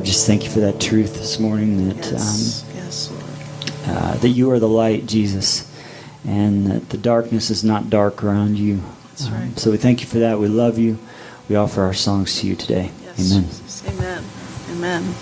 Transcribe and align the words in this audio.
Lord, 0.00 0.06
just 0.06 0.26
thank 0.26 0.44
you 0.44 0.50
for 0.50 0.60
that 0.60 0.80
truth 0.80 1.12
this 1.18 1.38
morning 1.38 1.86
that 1.88 1.98
Yes, 1.98 2.62
um, 2.64 2.74
yes, 2.74 3.10
Lord. 3.10 3.98
uh, 3.98 4.14
that 4.16 4.30
you 4.30 4.50
are 4.50 4.58
the 4.58 4.66
light, 4.66 5.04
Jesus, 5.04 5.70
and 6.26 6.66
that 6.68 6.88
the 6.88 6.96
darkness 6.96 7.50
is 7.50 7.62
not 7.62 7.90
dark 7.90 8.24
around 8.24 8.56
you. 8.56 8.80
That's 9.10 9.26
Um, 9.26 9.34
right. 9.34 9.58
so 9.58 9.70
we 9.70 9.76
thank 9.76 10.00
you 10.00 10.06
for 10.06 10.18
that. 10.18 10.40
We 10.40 10.48
love 10.48 10.78
you. 10.78 10.96
We 11.50 11.56
offer 11.56 11.82
our 11.82 11.92
songs 11.92 12.40
to 12.40 12.46
you 12.46 12.56
today. 12.56 12.92
Yes, 13.04 13.30
Amen. 13.30 13.44
Jesus. 13.50 13.82
Amen. 13.88 14.24
Amen. 14.72 15.14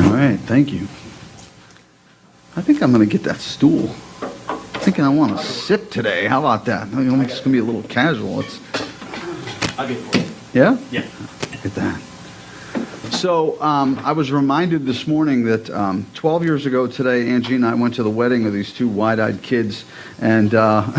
All 0.00 0.14
right, 0.16 0.40
thank 0.46 0.72
you. 0.72 0.88
I 2.56 2.62
think 2.62 2.80
I'm 2.82 2.90
going 2.90 3.06
to 3.06 3.12
get 3.12 3.24
that 3.24 3.40
stool. 3.40 3.90
i 4.48 4.54
Thinking 4.78 5.04
I 5.04 5.10
want 5.10 5.36
to 5.38 5.44
sip 5.44 5.90
today. 5.90 6.24
How 6.26 6.38
about 6.38 6.64
that? 6.64 6.84
I 6.84 6.86
mean, 6.86 7.20
it's 7.20 7.34
going 7.40 7.42
to 7.42 7.50
be 7.50 7.58
a 7.58 7.64
little 7.64 7.82
casual. 7.82 8.40
It's 8.40 8.58
I'll 9.78 9.86
get 9.86 9.98
it 9.98 10.00
for 10.00 10.16
you. 10.16 10.24
yeah. 10.54 10.78
Yeah. 10.90 11.04
Look 11.52 11.66
at 11.66 11.74
that. 11.74 12.00
So 13.10 13.60
um, 13.62 13.98
I 14.04 14.12
was 14.12 14.30
reminded 14.30 14.84
this 14.84 15.06
morning 15.06 15.44
that 15.44 15.70
um, 15.70 16.06
12 16.14 16.44
years 16.44 16.66
ago 16.66 16.86
today, 16.86 17.28
Angie 17.28 17.54
and 17.54 17.64
I 17.64 17.74
went 17.74 17.94
to 17.94 18.02
the 18.02 18.10
wedding 18.10 18.46
of 18.46 18.52
these 18.52 18.72
two 18.72 18.88
wide-eyed 18.88 19.42
kids, 19.42 19.84
and 20.20 20.54
uh, 20.54 20.86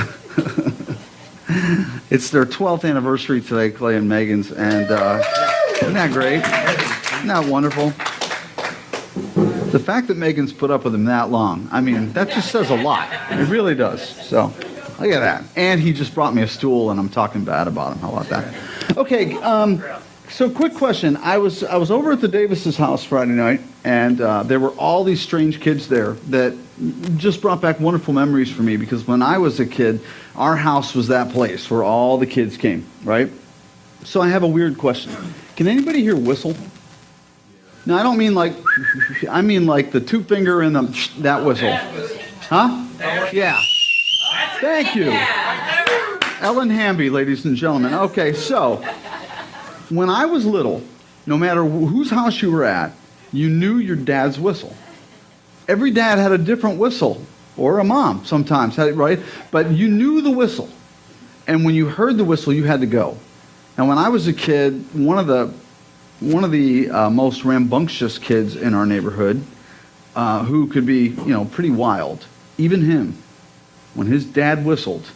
it's 2.10 2.30
their 2.32 2.46
12th 2.46 2.90
anniversary 2.90 3.42
today, 3.42 3.70
Clay 3.72 3.98
and 3.98 4.10
Megan's, 4.10 4.52
and 4.52 4.90
uh, 4.90 5.24
isn't 5.82 5.94
that 5.94 6.12
great? 6.12 6.44
Isn't 7.18 7.28
that 7.28 7.46
wonderful? 7.48 7.90
The 9.72 9.80
fact 9.80 10.08
that 10.08 10.18
Megan's 10.18 10.54
put 10.54 10.72
up 10.72 10.86
with 10.86 10.96
him 10.96 11.06
that 11.06 11.30
long, 11.30 11.68
I 11.72 11.82
mean, 11.82 12.14
that 12.14 12.30
just 12.30 12.52
says 12.52 12.70
a 12.70 12.76
lot. 12.76 13.10
It 13.32 13.48
really 13.48 13.76
does. 13.76 14.08
So, 14.28 14.48
look 15.00 15.12
at 15.12 15.20
that. 15.20 15.44
And 15.56 15.82
he 15.82 15.94
just 15.94 16.14
brought 16.16 16.34
me 16.34 16.42
a 16.42 16.48
stool, 16.48 16.90
and 16.90 17.00
I'm 17.00 17.10
talking 17.10 17.44
bad 17.44 17.68
about 17.68 17.94
him. 17.94 18.00
How 18.00 18.12
about 18.12 18.30
that? 18.30 18.98
Okay. 18.98 19.36
Um, 19.36 19.84
so, 20.30 20.50
quick 20.50 20.74
question. 20.74 21.18
I 21.18 21.38
was 21.38 21.64
I 21.64 21.78
was 21.78 21.90
over 21.90 22.12
at 22.12 22.22
the 22.22 22.28
Davis's 22.28 22.78
house 22.78 23.04
Friday 23.04 23.32
night, 23.32 23.62
and 23.84 24.20
uh, 24.20 24.44
there 24.44 24.60
were 24.60 24.72
all 24.72 25.04
these 25.04 25.22
strange 25.22 25.62
kids 25.62 25.88
there 25.88 26.14
that 26.30 26.56
just 27.18 27.42
brought 27.42 27.62
back 27.62 27.80
wonderful 27.80 28.14
memories 28.14 28.52
for 28.52 28.62
me 28.62 28.78
because 28.78 29.08
when 29.08 29.22
I 29.22 29.38
was 29.38 29.60
a 29.60 29.66
kid, 29.66 30.02
our 30.36 30.56
house 30.56 30.94
was 30.94 31.08
that 31.08 31.32
place 31.32 31.70
where 31.72 31.84
all 31.84 32.18
the 32.18 32.28
kids 32.28 32.58
came. 32.58 32.86
Right. 33.04 33.32
So, 34.04 34.22
I 34.22 34.30
have 34.30 34.44
a 34.44 34.48
weird 34.48 34.78
question. 34.78 35.14
Can 35.56 35.68
anybody 35.68 36.02
here 36.02 36.16
whistle? 36.16 36.56
No, 37.86 37.98
I 37.98 38.04
don't 38.04 38.18
mean 38.18 38.36
like, 38.36 38.54
I 39.30 39.42
mean 39.42 39.66
like 39.66 39.92
the 39.92 40.02
two 40.02 40.24
finger 40.24 40.62
and 40.62 40.76
the 40.76 41.10
that 41.20 41.46
whistle. 41.46 41.74
Huh? 42.50 42.86
Yeah. 43.32 43.62
Thank 44.60 44.94
you. 44.96 45.12
Ellen 46.42 46.70
Hamby, 46.70 47.10
ladies 47.10 47.46
and 47.46 47.56
gentlemen. 47.56 47.94
Okay, 47.94 48.34
so 48.34 48.84
when 49.90 50.10
I 50.10 50.26
was 50.26 50.46
little, 50.46 50.82
no 51.26 51.38
matter 51.38 51.64
whose 51.64 52.10
house 52.10 52.42
you 52.42 52.52
were 52.52 52.64
at, 52.64 52.94
you 53.32 53.50
knew 53.50 53.78
your 53.78 53.96
dad's 53.96 54.40
whistle. 54.40 54.76
Every 55.68 55.92
dad 55.92 56.18
had 56.18 56.32
a 56.32 56.38
different 56.38 56.80
whistle, 56.80 57.22
or 57.58 57.80
a 57.80 57.84
mom 57.84 58.26
sometimes 58.26 58.76
had 58.76 58.88
it 58.88 58.96
right, 58.96 59.20
but 59.52 59.72
you 59.72 59.90
knew 59.90 60.22
the 60.22 60.32
whistle. 60.32 60.70
And 61.46 61.66
when 61.66 61.76
you 61.76 61.88
heard 61.88 62.18
the 62.18 62.24
whistle, 62.24 62.54
you 62.54 62.64
had 62.64 62.82
to 62.82 62.88
go. 62.88 63.18
And 63.78 63.88
when 63.88 63.98
I 63.98 64.10
was 64.10 64.28
a 64.28 64.34
kid, 64.34 64.86
one 64.94 65.20
of 65.20 65.28
the 65.28 65.54
one 66.20 66.44
of 66.44 66.50
the 66.50 66.90
uh, 66.90 67.10
most 67.12 67.46
rambunctious 67.46 68.18
kids 68.18 68.56
in 68.56 68.74
our 68.74 68.88
neighborhood, 68.88 69.44
uh, 70.16 70.44
who 70.44 70.68
could 70.68 70.84
be, 70.86 71.10
you 71.10 71.28
know, 71.28 71.46
pretty 71.46 71.70
wild. 71.70 72.26
Even 72.58 72.82
him, 72.82 73.22
when 73.94 74.08
his 74.08 74.26
dad 74.26 74.66
whistled, 74.66 75.12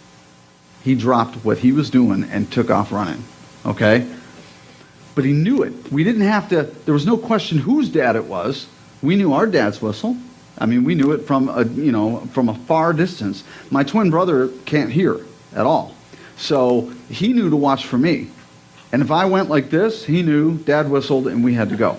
he 0.83 0.93
dropped 0.93 1.43
what 1.43 1.57
he 1.57 1.71
was 1.71 1.89
doing 1.89 2.23
and 2.23 2.51
took 2.51 2.69
off 2.69 2.91
running. 2.91 3.23
Okay? 3.65 4.07
But 5.13 5.25
he 5.25 5.33
knew 5.33 5.63
it. 5.63 5.91
We 5.91 6.03
didn't 6.03 6.21
have 6.21 6.49
to, 6.49 6.63
there 6.63 6.93
was 6.93 7.05
no 7.05 7.17
question 7.17 7.57
whose 7.57 7.89
dad 7.89 8.15
it 8.15 8.25
was. 8.25 8.67
We 9.01 9.15
knew 9.15 9.33
our 9.33 9.47
dad's 9.47 9.81
whistle. 9.81 10.15
I 10.57 10.65
mean, 10.67 10.83
we 10.83 10.95
knew 10.95 11.11
it 11.11 11.25
from 11.25 11.49
a, 11.49 11.65
you 11.65 11.91
know, 11.91 12.19
from 12.33 12.47
a 12.47 12.53
far 12.53 12.93
distance. 12.93 13.43
My 13.69 13.83
twin 13.83 14.09
brother 14.09 14.49
can't 14.65 14.91
hear 14.91 15.19
at 15.53 15.65
all. 15.65 15.95
So 16.37 16.91
he 17.09 17.33
knew 17.33 17.49
to 17.49 17.55
watch 17.55 17.85
for 17.85 17.97
me. 17.97 18.29
And 18.91 19.01
if 19.01 19.11
I 19.11 19.25
went 19.25 19.49
like 19.49 19.69
this, 19.69 20.05
he 20.05 20.21
knew, 20.21 20.57
dad 20.57 20.89
whistled, 20.89 21.27
and 21.27 21.43
we 21.43 21.53
had 21.53 21.69
to 21.69 21.75
go. 21.75 21.97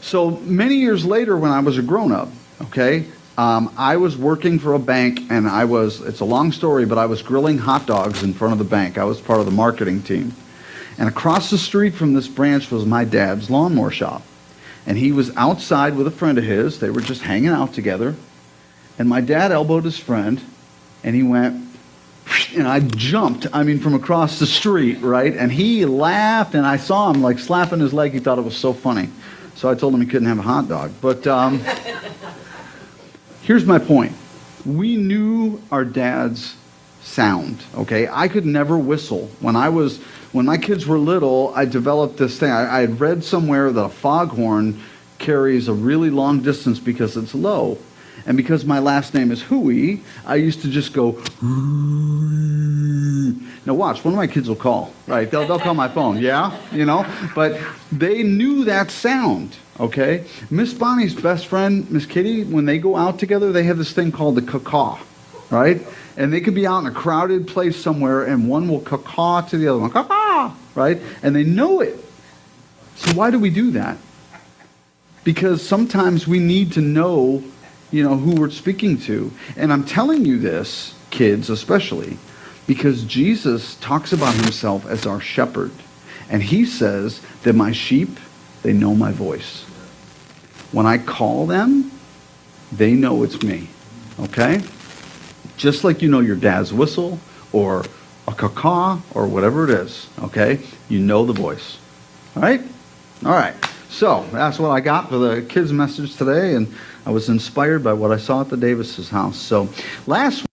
So 0.00 0.30
many 0.30 0.76
years 0.76 1.04
later, 1.04 1.36
when 1.36 1.50
I 1.50 1.60
was 1.60 1.78
a 1.78 1.82
grown 1.82 2.12
up, 2.12 2.28
okay, 2.62 3.06
um, 3.36 3.72
I 3.76 3.96
was 3.96 4.16
working 4.16 4.58
for 4.58 4.74
a 4.74 4.78
bank, 4.78 5.30
and 5.30 5.48
I 5.48 5.64
was, 5.64 6.00
it's 6.00 6.20
a 6.20 6.24
long 6.24 6.52
story, 6.52 6.86
but 6.86 6.98
I 6.98 7.06
was 7.06 7.22
grilling 7.22 7.58
hot 7.58 7.86
dogs 7.86 8.22
in 8.22 8.34
front 8.34 8.52
of 8.52 8.58
the 8.58 8.64
bank. 8.64 8.98
I 8.98 9.04
was 9.04 9.20
part 9.20 9.40
of 9.40 9.46
the 9.46 9.52
marketing 9.52 10.02
team. 10.02 10.34
And 10.98 11.08
across 11.08 11.50
the 11.50 11.58
street 11.58 11.94
from 11.94 12.12
this 12.12 12.28
branch 12.28 12.70
was 12.70 12.84
my 12.84 13.04
dad's 13.04 13.50
lawnmower 13.50 13.90
shop. 13.90 14.22
And 14.86 14.98
he 14.98 15.12
was 15.12 15.34
outside 15.36 15.96
with 15.96 16.06
a 16.06 16.10
friend 16.10 16.38
of 16.38 16.44
his. 16.44 16.80
They 16.80 16.90
were 16.90 17.00
just 17.00 17.22
hanging 17.22 17.50
out 17.50 17.72
together. 17.72 18.16
And 18.98 19.08
my 19.08 19.20
dad 19.20 19.52
elbowed 19.52 19.84
his 19.84 19.98
friend, 19.98 20.40
and 21.02 21.14
he 21.14 21.22
went, 21.22 21.68
and 22.56 22.66
I 22.66 22.80
jumped, 22.80 23.46
I 23.52 23.62
mean, 23.62 23.80
from 23.80 23.94
across 23.94 24.38
the 24.38 24.46
street, 24.46 25.00
right? 25.00 25.34
And 25.34 25.50
he 25.50 25.84
laughed, 25.84 26.54
and 26.54 26.66
I 26.66 26.76
saw 26.76 27.10
him 27.10 27.22
like 27.22 27.38
slapping 27.38 27.80
his 27.80 27.92
leg. 27.92 28.12
He 28.12 28.18
thought 28.18 28.38
it 28.38 28.44
was 28.44 28.56
so 28.56 28.72
funny. 28.72 29.08
So 29.54 29.70
I 29.70 29.74
told 29.74 29.94
him 29.94 30.00
he 30.00 30.06
couldn't 30.06 30.28
have 30.28 30.38
a 30.38 30.42
hot 30.42 30.68
dog. 30.68 30.92
But 31.00 31.26
um, 31.26 31.62
here's 33.42 33.64
my 33.64 33.78
point 33.78 34.12
we 34.64 34.96
knew 34.96 35.60
our 35.70 35.84
dad's 35.84 36.56
sound, 37.02 37.60
okay? 37.74 38.08
I 38.10 38.28
could 38.28 38.46
never 38.46 38.78
whistle. 38.78 39.30
When 39.40 39.56
I 39.56 39.68
was, 39.68 40.00
when 40.32 40.46
my 40.46 40.58
kids 40.58 40.86
were 40.86 40.98
little, 40.98 41.52
I 41.54 41.64
developed 41.66 42.16
this 42.16 42.38
thing. 42.38 42.50
I, 42.50 42.78
I 42.78 42.80
had 42.80 43.00
read 43.00 43.22
somewhere 43.22 43.70
that 43.70 43.84
a 43.84 43.88
foghorn 43.88 44.80
carries 45.18 45.68
a 45.68 45.72
really 45.72 46.10
long 46.10 46.40
distance 46.42 46.78
because 46.78 47.16
it's 47.16 47.34
low. 47.34 47.78
And 48.24 48.36
because 48.36 48.64
my 48.64 48.78
last 48.78 49.14
name 49.14 49.30
is 49.32 49.42
Huey, 49.44 50.02
I 50.24 50.36
used 50.36 50.62
to 50.62 50.68
just 50.68 50.92
go. 50.92 51.20
Now 53.64 53.74
watch, 53.74 54.04
one 54.04 54.14
of 54.14 54.18
my 54.18 54.26
kids 54.26 54.48
will 54.48 54.56
call, 54.56 54.92
right? 55.06 55.30
They'll, 55.30 55.46
they'll 55.46 55.58
call 55.58 55.74
my 55.74 55.88
phone, 55.88 56.18
yeah, 56.18 56.56
you 56.72 56.84
know. 56.84 57.04
But 57.34 57.60
they 57.90 58.22
knew 58.22 58.64
that 58.64 58.90
sound, 58.90 59.56
okay. 59.78 60.24
Miss 60.50 60.72
Bonnie's 60.72 61.14
best 61.14 61.46
friend, 61.46 61.90
Miss 61.90 62.06
Kitty, 62.06 62.44
when 62.44 62.64
they 62.64 62.78
go 62.78 62.96
out 62.96 63.18
together, 63.18 63.52
they 63.52 63.64
have 63.64 63.78
this 63.78 63.92
thing 63.92 64.12
called 64.12 64.36
the 64.36 64.42
caw, 64.42 65.00
right? 65.50 65.80
And 66.16 66.32
they 66.32 66.40
could 66.40 66.54
be 66.54 66.66
out 66.66 66.80
in 66.80 66.86
a 66.86 66.92
crowded 66.92 67.48
place 67.48 67.76
somewhere, 67.76 68.24
and 68.24 68.48
one 68.48 68.68
will 68.68 68.80
caw 68.80 69.40
to 69.40 69.56
the 69.56 69.68
other 69.68 69.78
one, 69.80 69.90
right? 70.74 71.00
And 71.22 71.34
they 71.34 71.44
know 71.44 71.80
it. 71.80 71.98
So 72.96 73.12
why 73.14 73.30
do 73.30 73.38
we 73.38 73.50
do 73.50 73.72
that? 73.72 73.96
Because 75.24 75.66
sometimes 75.66 76.26
we 76.26 76.38
need 76.38 76.72
to 76.72 76.80
know 76.80 77.44
you 77.92 78.02
know, 78.02 78.16
who 78.16 78.40
we're 78.40 78.50
speaking 78.50 78.98
to. 78.98 79.30
And 79.56 79.72
I'm 79.72 79.84
telling 79.84 80.24
you 80.24 80.38
this, 80.38 80.94
kids 81.10 81.50
especially, 81.50 82.18
because 82.66 83.04
Jesus 83.04 83.76
talks 83.76 84.12
about 84.12 84.34
himself 84.34 84.86
as 84.86 85.06
our 85.06 85.20
shepherd. 85.20 85.70
And 86.28 86.42
he 86.42 86.64
says 86.64 87.20
that 87.42 87.54
my 87.54 87.70
sheep, 87.70 88.18
they 88.62 88.72
know 88.72 88.94
my 88.94 89.12
voice. 89.12 89.64
When 90.72 90.86
I 90.86 90.96
call 90.96 91.46
them, 91.46 91.92
they 92.72 92.94
know 92.94 93.22
it's 93.22 93.42
me. 93.42 93.68
Okay? 94.18 94.62
Just 95.58 95.84
like 95.84 96.00
you 96.00 96.10
know 96.10 96.20
your 96.20 96.36
dad's 96.36 96.72
whistle 96.72 97.20
or 97.52 97.84
a 98.26 98.32
caw 98.48 99.00
or 99.14 99.26
whatever 99.26 99.64
it 99.64 99.70
is. 99.70 100.08
Okay? 100.20 100.60
You 100.88 100.98
know 101.00 101.24
the 101.24 101.32
voice. 101.32 101.78
All 102.36 102.42
right? 102.42 102.60
All 103.24 103.32
right. 103.32 103.54
So 103.88 104.26
that's 104.32 104.58
what 104.58 104.70
I 104.70 104.80
got 104.80 105.10
for 105.10 105.18
the 105.18 105.42
kids' 105.42 105.72
message 105.72 106.16
today, 106.16 106.54
and 106.54 106.72
I 107.04 107.10
was 107.10 107.28
inspired 107.28 107.84
by 107.84 107.92
what 107.92 108.10
I 108.10 108.16
saw 108.16 108.40
at 108.40 108.48
the 108.48 108.56
Davis's 108.56 109.10
house. 109.10 109.36
So 109.36 109.68
last 110.06 110.44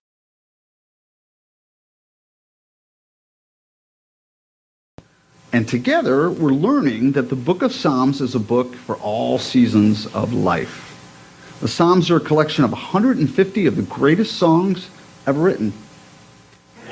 and 5.52 5.66
together 5.66 6.30
we're 6.30 6.50
learning 6.50 7.12
that 7.12 7.28
the 7.30 7.36
book 7.36 7.62
of 7.62 7.72
Psalms 7.72 8.20
is 8.20 8.34
a 8.34 8.40
book 8.40 8.74
for 8.74 8.96
all 8.96 9.38
seasons 9.38 10.06
of 10.08 10.32
life. 10.32 10.86
The 11.60 11.68
Psalms 11.68 12.10
are 12.10 12.18
a 12.18 12.20
collection 12.20 12.64
of 12.64 12.72
150 12.72 13.66
of 13.66 13.76
the 13.76 13.82
greatest 13.82 14.36
songs 14.36 14.90
ever 15.26 15.40
written. 15.40 15.72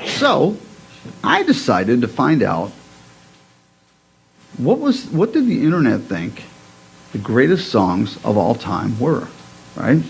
So 0.03 0.57
I 1.23 1.43
decided 1.43 2.01
to 2.01 2.07
find 2.07 2.43
out 2.43 2.71
what 4.57 4.79
was 4.79 5.05
what 5.07 5.31
did 5.33 5.47
the 5.47 5.63
internet 5.63 6.01
think 6.01 6.43
the 7.11 7.17
greatest 7.17 7.69
songs 7.69 8.17
of 8.25 8.37
all 8.37 8.55
time 8.55 8.99
were 8.99 9.27
right? 9.75 10.03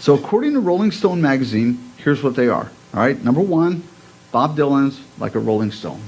So 0.00 0.14
according 0.14 0.54
to 0.54 0.60
rolling 0.60 0.90
stone 0.90 1.22
magazine 1.22 1.78
here's 1.98 2.22
what 2.22 2.34
they 2.34 2.48
are 2.48 2.70
all 2.92 3.00
right? 3.00 3.22
Number 3.22 3.40
one 3.40 3.82
bob 4.32 4.56
dylan's 4.56 5.00
like 5.18 5.34
a 5.34 5.38
rolling 5.38 5.70
stone. 5.70 6.02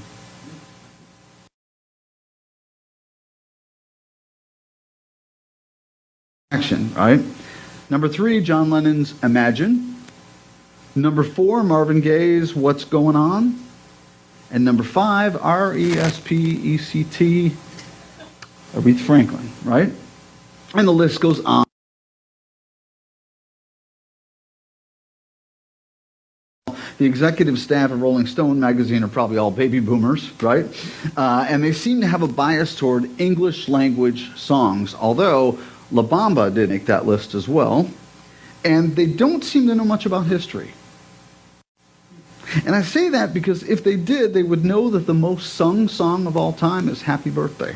Action 6.51 6.93
right? 6.93 7.21
Number 7.89 8.09
three 8.09 8.41
john 8.41 8.69
lennon's 8.69 9.13
imagine. 9.23 9.95
Number 10.95 11.23
four 11.23 11.63
marvin 11.63 12.01
gaye's 12.01 12.55
what's 12.55 12.83
going 12.83 13.15
on 13.15 13.66
and 14.51 14.63
number 14.63 14.83
five 14.83 15.35
r-e-s-p-e-c-t 15.41 15.91
Aretha 18.73 18.99
Franklin, 18.99 19.49
right? 19.63 19.91
And 20.75 20.87
the 20.87 20.91
list 20.91 21.19
goes 21.21 21.43
on. 21.43 21.65
The 26.97 27.05
executive 27.05 27.59
staff 27.59 27.91
of 27.91 28.01
Rolling 28.01 28.25
Stone 28.25 28.59
magazine 28.59 29.03
are 29.03 29.07
probably 29.07 29.37
all 29.37 29.51
baby 29.51 29.79
boomers, 29.79 30.31
right? 30.41 30.65
Uh, 31.15 31.45
and 31.47 31.63
they 31.63 31.71
seem 31.71 32.01
to 32.01 32.07
have 32.07 32.23
a 32.23 32.27
bias 32.27 32.75
toward 32.75 33.21
English 33.21 33.69
language 33.69 34.35
songs, 34.35 34.95
although 34.95 35.59
La 35.91 36.01
Bamba 36.01 36.53
did 36.53 36.69
make 36.69 36.87
that 36.87 37.05
list 37.05 37.35
as 37.35 37.47
well. 37.47 37.89
And 38.65 38.95
they 38.95 39.05
don't 39.05 39.43
seem 39.43 39.67
to 39.67 39.75
know 39.75 39.85
much 39.85 40.07
about 40.07 40.25
history. 40.25 40.73
And 42.65 42.75
I 42.75 42.81
say 42.81 43.09
that 43.09 43.33
because 43.33 43.63
if 43.63 43.83
they 43.83 43.95
did, 43.95 44.33
they 44.33 44.43
would 44.43 44.65
know 44.65 44.89
that 44.89 45.05
the 45.05 45.13
most 45.13 45.53
sung 45.53 45.87
song 45.87 46.27
of 46.27 46.35
all 46.35 46.53
time 46.53 46.89
is 46.89 47.01
Happy 47.01 47.29
Birthday. 47.29 47.75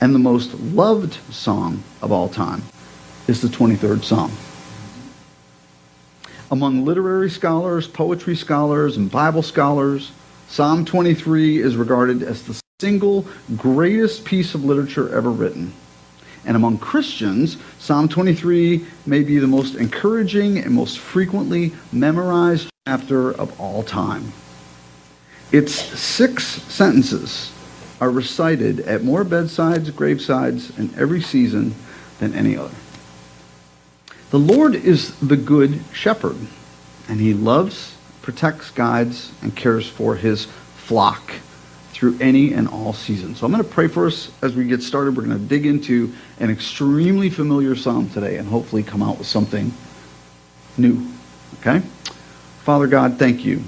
And 0.00 0.14
the 0.14 0.18
most 0.18 0.54
loved 0.54 1.14
song 1.32 1.82
of 2.02 2.12
all 2.12 2.28
time 2.28 2.62
is 3.28 3.40
the 3.40 3.48
23rd 3.48 4.04
Psalm. 4.04 4.32
Among 6.50 6.84
literary 6.84 7.30
scholars, 7.30 7.88
poetry 7.88 8.36
scholars, 8.36 8.96
and 8.96 9.10
Bible 9.10 9.42
scholars, 9.42 10.12
Psalm 10.48 10.84
23 10.84 11.58
is 11.58 11.76
regarded 11.76 12.22
as 12.22 12.42
the 12.42 12.60
single 12.80 13.26
greatest 13.56 14.24
piece 14.24 14.54
of 14.54 14.64
literature 14.64 15.14
ever 15.14 15.30
written. 15.30 15.72
And 16.46 16.56
among 16.56 16.78
Christians, 16.78 17.56
Psalm 17.78 18.08
23 18.08 18.84
may 19.06 19.22
be 19.22 19.38
the 19.38 19.46
most 19.46 19.76
encouraging 19.76 20.58
and 20.58 20.74
most 20.74 20.98
frequently 20.98 21.72
memorized 21.92 22.68
chapter 22.86 23.32
of 23.32 23.58
all 23.60 23.82
time. 23.82 24.32
Its 25.52 25.74
six 25.74 26.44
sentences 26.44 27.52
are 28.00 28.10
recited 28.10 28.80
at 28.80 29.04
more 29.04 29.24
bedsides, 29.24 29.90
gravesides, 29.90 30.76
and 30.78 30.96
every 30.98 31.22
season 31.22 31.74
than 32.18 32.34
any 32.34 32.56
other. 32.56 32.74
The 34.30 34.38
Lord 34.38 34.74
is 34.74 35.14
the 35.20 35.36
good 35.36 35.80
shepherd, 35.92 36.36
and 37.08 37.20
he 37.20 37.32
loves, 37.32 37.94
protects, 38.20 38.70
guides, 38.70 39.32
and 39.40 39.54
cares 39.54 39.88
for 39.88 40.16
his 40.16 40.46
flock 40.76 41.34
through 41.94 42.18
any 42.20 42.52
and 42.52 42.66
all 42.68 42.92
seasons. 42.92 43.38
So 43.38 43.46
I'm 43.46 43.52
going 43.52 43.62
to 43.62 43.70
pray 43.70 43.86
for 43.86 44.06
us 44.06 44.30
as 44.42 44.56
we 44.56 44.64
get 44.64 44.82
started. 44.82 45.16
We're 45.16 45.22
going 45.22 45.38
to 45.38 45.44
dig 45.44 45.64
into 45.64 46.12
an 46.40 46.50
extremely 46.50 47.30
familiar 47.30 47.76
psalm 47.76 48.10
today 48.10 48.36
and 48.36 48.48
hopefully 48.48 48.82
come 48.82 49.00
out 49.00 49.16
with 49.16 49.28
something 49.28 49.72
new. 50.76 51.06
Okay? 51.60 51.78
Father 52.64 52.88
God, 52.88 53.16
thank 53.16 53.44
you. 53.44 53.62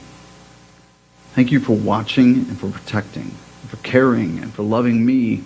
Thank 1.35 1.53
you 1.53 1.61
for 1.61 1.77
watching 1.77 2.35
and 2.35 2.59
for 2.59 2.69
protecting, 2.69 3.31
for 3.69 3.77
caring 3.79 4.41
and 4.41 4.53
for 4.53 4.65
loving 4.65 5.07
me 5.07 5.45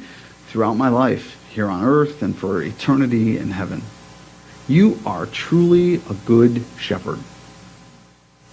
throughout 0.49 0.75
my 0.75 0.89
life 0.89 1.37
here 1.51 1.69
on 1.69 1.85
earth 1.85 2.23
and 2.23 2.35
for 2.35 2.63
eternity 2.63 3.37
in 3.37 3.51
heaven. 3.51 3.83
You 4.69 4.99
are 5.05 5.27
truly 5.27 5.97
a 5.97 6.15
good 6.25 6.65
shepherd. 6.79 7.19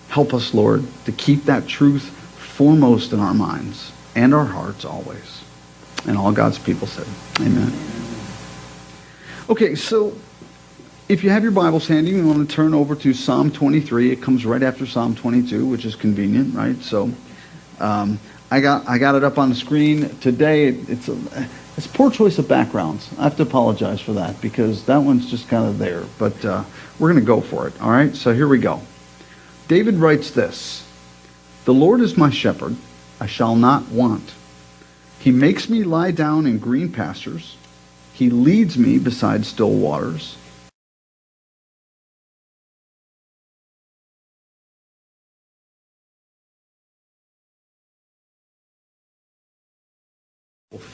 Help 0.10 0.34
us, 0.34 0.54
Lord, 0.54 0.84
to 1.06 1.14
keep 1.14 1.44
that 1.46 1.68
truth 1.68 2.04
foremost 2.04 3.14
in 3.14 3.20
our 3.20 3.34
minds 3.34 3.94
and 4.18 4.34
our 4.34 4.46
hearts 4.46 4.84
always. 4.84 5.44
And 6.08 6.18
all 6.18 6.32
God's 6.32 6.58
people 6.58 6.88
said, 6.88 7.08
Amen. 7.40 7.72
Okay, 9.50 9.76
so 9.76 10.14
if 11.08 11.24
you 11.24 11.30
have 11.30 11.44
your 11.44 11.52
Bibles 11.52 11.88
handy, 11.88 12.14
we 12.14 12.24
want 12.24 12.50
to 12.50 12.54
turn 12.54 12.74
over 12.74 12.96
to 12.96 13.14
Psalm 13.14 13.52
23. 13.52 14.12
It 14.12 14.22
comes 14.22 14.46
right 14.46 14.64
after 14.64 14.86
Psalm 14.86 15.16
22, 15.16 15.66
which 15.66 15.86
is 15.86 15.96
convenient, 15.96 16.56
right? 16.56 16.76
So 16.82 17.12
um, 17.80 18.20
I 18.50 18.60
got 18.60 18.88
I 18.90 18.98
got 18.98 19.16
it 19.16 19.24
up 19.24 19.38
on 19.38 19.50
the 19.50 19.56
screen 19.56 20.10
today. 20.18 20.70
It's 20.70 21.08
a 21.08 21.48
it's 21.78 21.86
poor 21.86 22.10
choice 22.10 22.40
of 22.40 22.48
backgrounds. 22.48 23.10
I 23.20 23.24
have 23.24 23.38
to 23.38 23.44
apologize 23.44 24.02
for 24.02 24.14
that 24.14 24.42
because 24.42 24.84
that 24.86 24.98
one's 24.98 25.30
just 25.30 25.48
kind 25.48 25.66
of 25.66 25.78
there. 25.78 26.04
But 26.18 26.44
uh, 26.44 26.64
we're 26.98 27.12
going 27.12 27.24
to 27.24 27.28
go 27.28 27.40
for 27.40 27.68
it. 27.68 27.80
All 27.82 27.92
right. 27.92 28.16
So 28.16 28.34
here 28.34 28.48
we 28.48 28.58
go. 28.58 28.82
David 29.68 29.96
writes 29.96 30.32
this: 30.32 30.88
"The 31.66 31.74
Lord 31.74 32.02
is 32.02 32.18
my 32.18 32.32
shepherd; 32.32 32.76
I 33.20 33.26
shall 33.26 33.56
not 33.56 33.90
want. 33.90 34.34
He 35.20 35.32
makes 35.32 35.70
me 35.70 35.84
lie 35.84 36.12
down 36.12 36.46
in 36.46 36.60
green 36.60 36.92
pastures. 36.92 37.58
He 38.14 38.30
leads 38.30 38.78
me 38.78 39.00
beside 39.00 39.46
still 39.46 39.72
waters." 39.72 40.38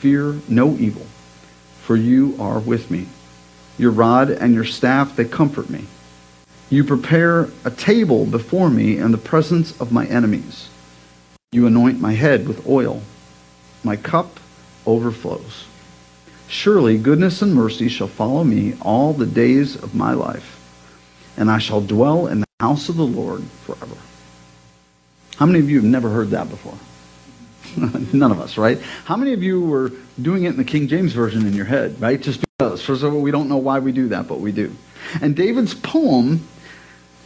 fear 0.04 0.38
no 0.48 0.76
evil, 0.76 1.06
for 1.80 1.96
you 1.96 2.36
are 2.38 2.58
with 2.58 2.90
me. 2.90 3.06
Your 3.78 3.90
rod 3.90 4.28
and 4.28 4.52
your 4.52 4.64
staff, 4.64 5.16
they 5.16 5.24
comfort 5.24 5.70
me. 5.70 5.86
You 6.68 6.84
prepare 6.84 7.48
a 7.64 7.70
table 7.70 8.26
before 8.26 8.68
me 8.68 8.98
in 8.98 9.12
the 9.12 9.18
presence 9.18 9.80
of 9.80 9.92
my 9.92 10.04
enemies. 10.06 10.68
You 11.54 11.68
anoint 11.68 12.00
my 12.00 12.14
head 12.14 12.48
with 12.48 12.66
oil. 12.66 13.00
My 13.84 13.94
cup 13.94 14.40
overflows. 14.84 15.66
Surely 16.48 16.98
goodness 16.98 17.42
and 17.42 17.54
mercy 17.54 17.88
shall 17.88 18.08
follow 18.08 18.42
me 18.42 18.74
all 18.82 19.12
the 19.12 19.24
days 19.24 19.76
of 19.76 19.94
my 19.94 20.14
life, 20.14 20.58
and 21.36 21.48
I 21.48 21.58
shall 21.58 21.80
dwell 21.80 22.26
in 22.26 22.40
the 22.40 22.46
house 22.58 22.88
of 22.88 22.96
the 22.96 23.06
Lord 23.06 23.44
forever. 23.62 23.94
How 25.36 25.46
many 25.46 25.60
of 25.60 25.70
you 25.70 25.76
have 25.76 25.88
never 25.88 26.10
heard 26.10 26.30
that 26.30 26.50
before? 26.50 26.76
None 28.12 28.32
of 28.32 28.40
us, 28.40 28.58
right? 28.58 28.80
How 29.04 29.14
many 29.14 29.32
of 29.32 29.44
you 29.44 29.60
were 29.60 29.92
doing 30.20 30.46
it 30.46 30.48
in 30.48 30.56
the 30.56 30.64
King 30.64 30.88
James 30.88 31.12
Version 31.12 31.46
in 31.46 31.52
your 31.52 31.66
head, 31.66 32.00
right? 32.00 32.20
Just 32.20 32.40
because. 32.58 32.82
First 32.82 33.04
of 33.04 33.14
all, 33.14 33.20
we 33.20 33.30
don't 33.30 33.48
know 33.48 33.58
why 33.58 33.78
we 33.78 33.92
do 33.92 34.08
that, 34.08 34.26
but 34.26 34.40
we 34.40 34.50
do. 34.50 34.74
And 35.22 35.36
David's 35.36 35.72
poem, 35.72 36.48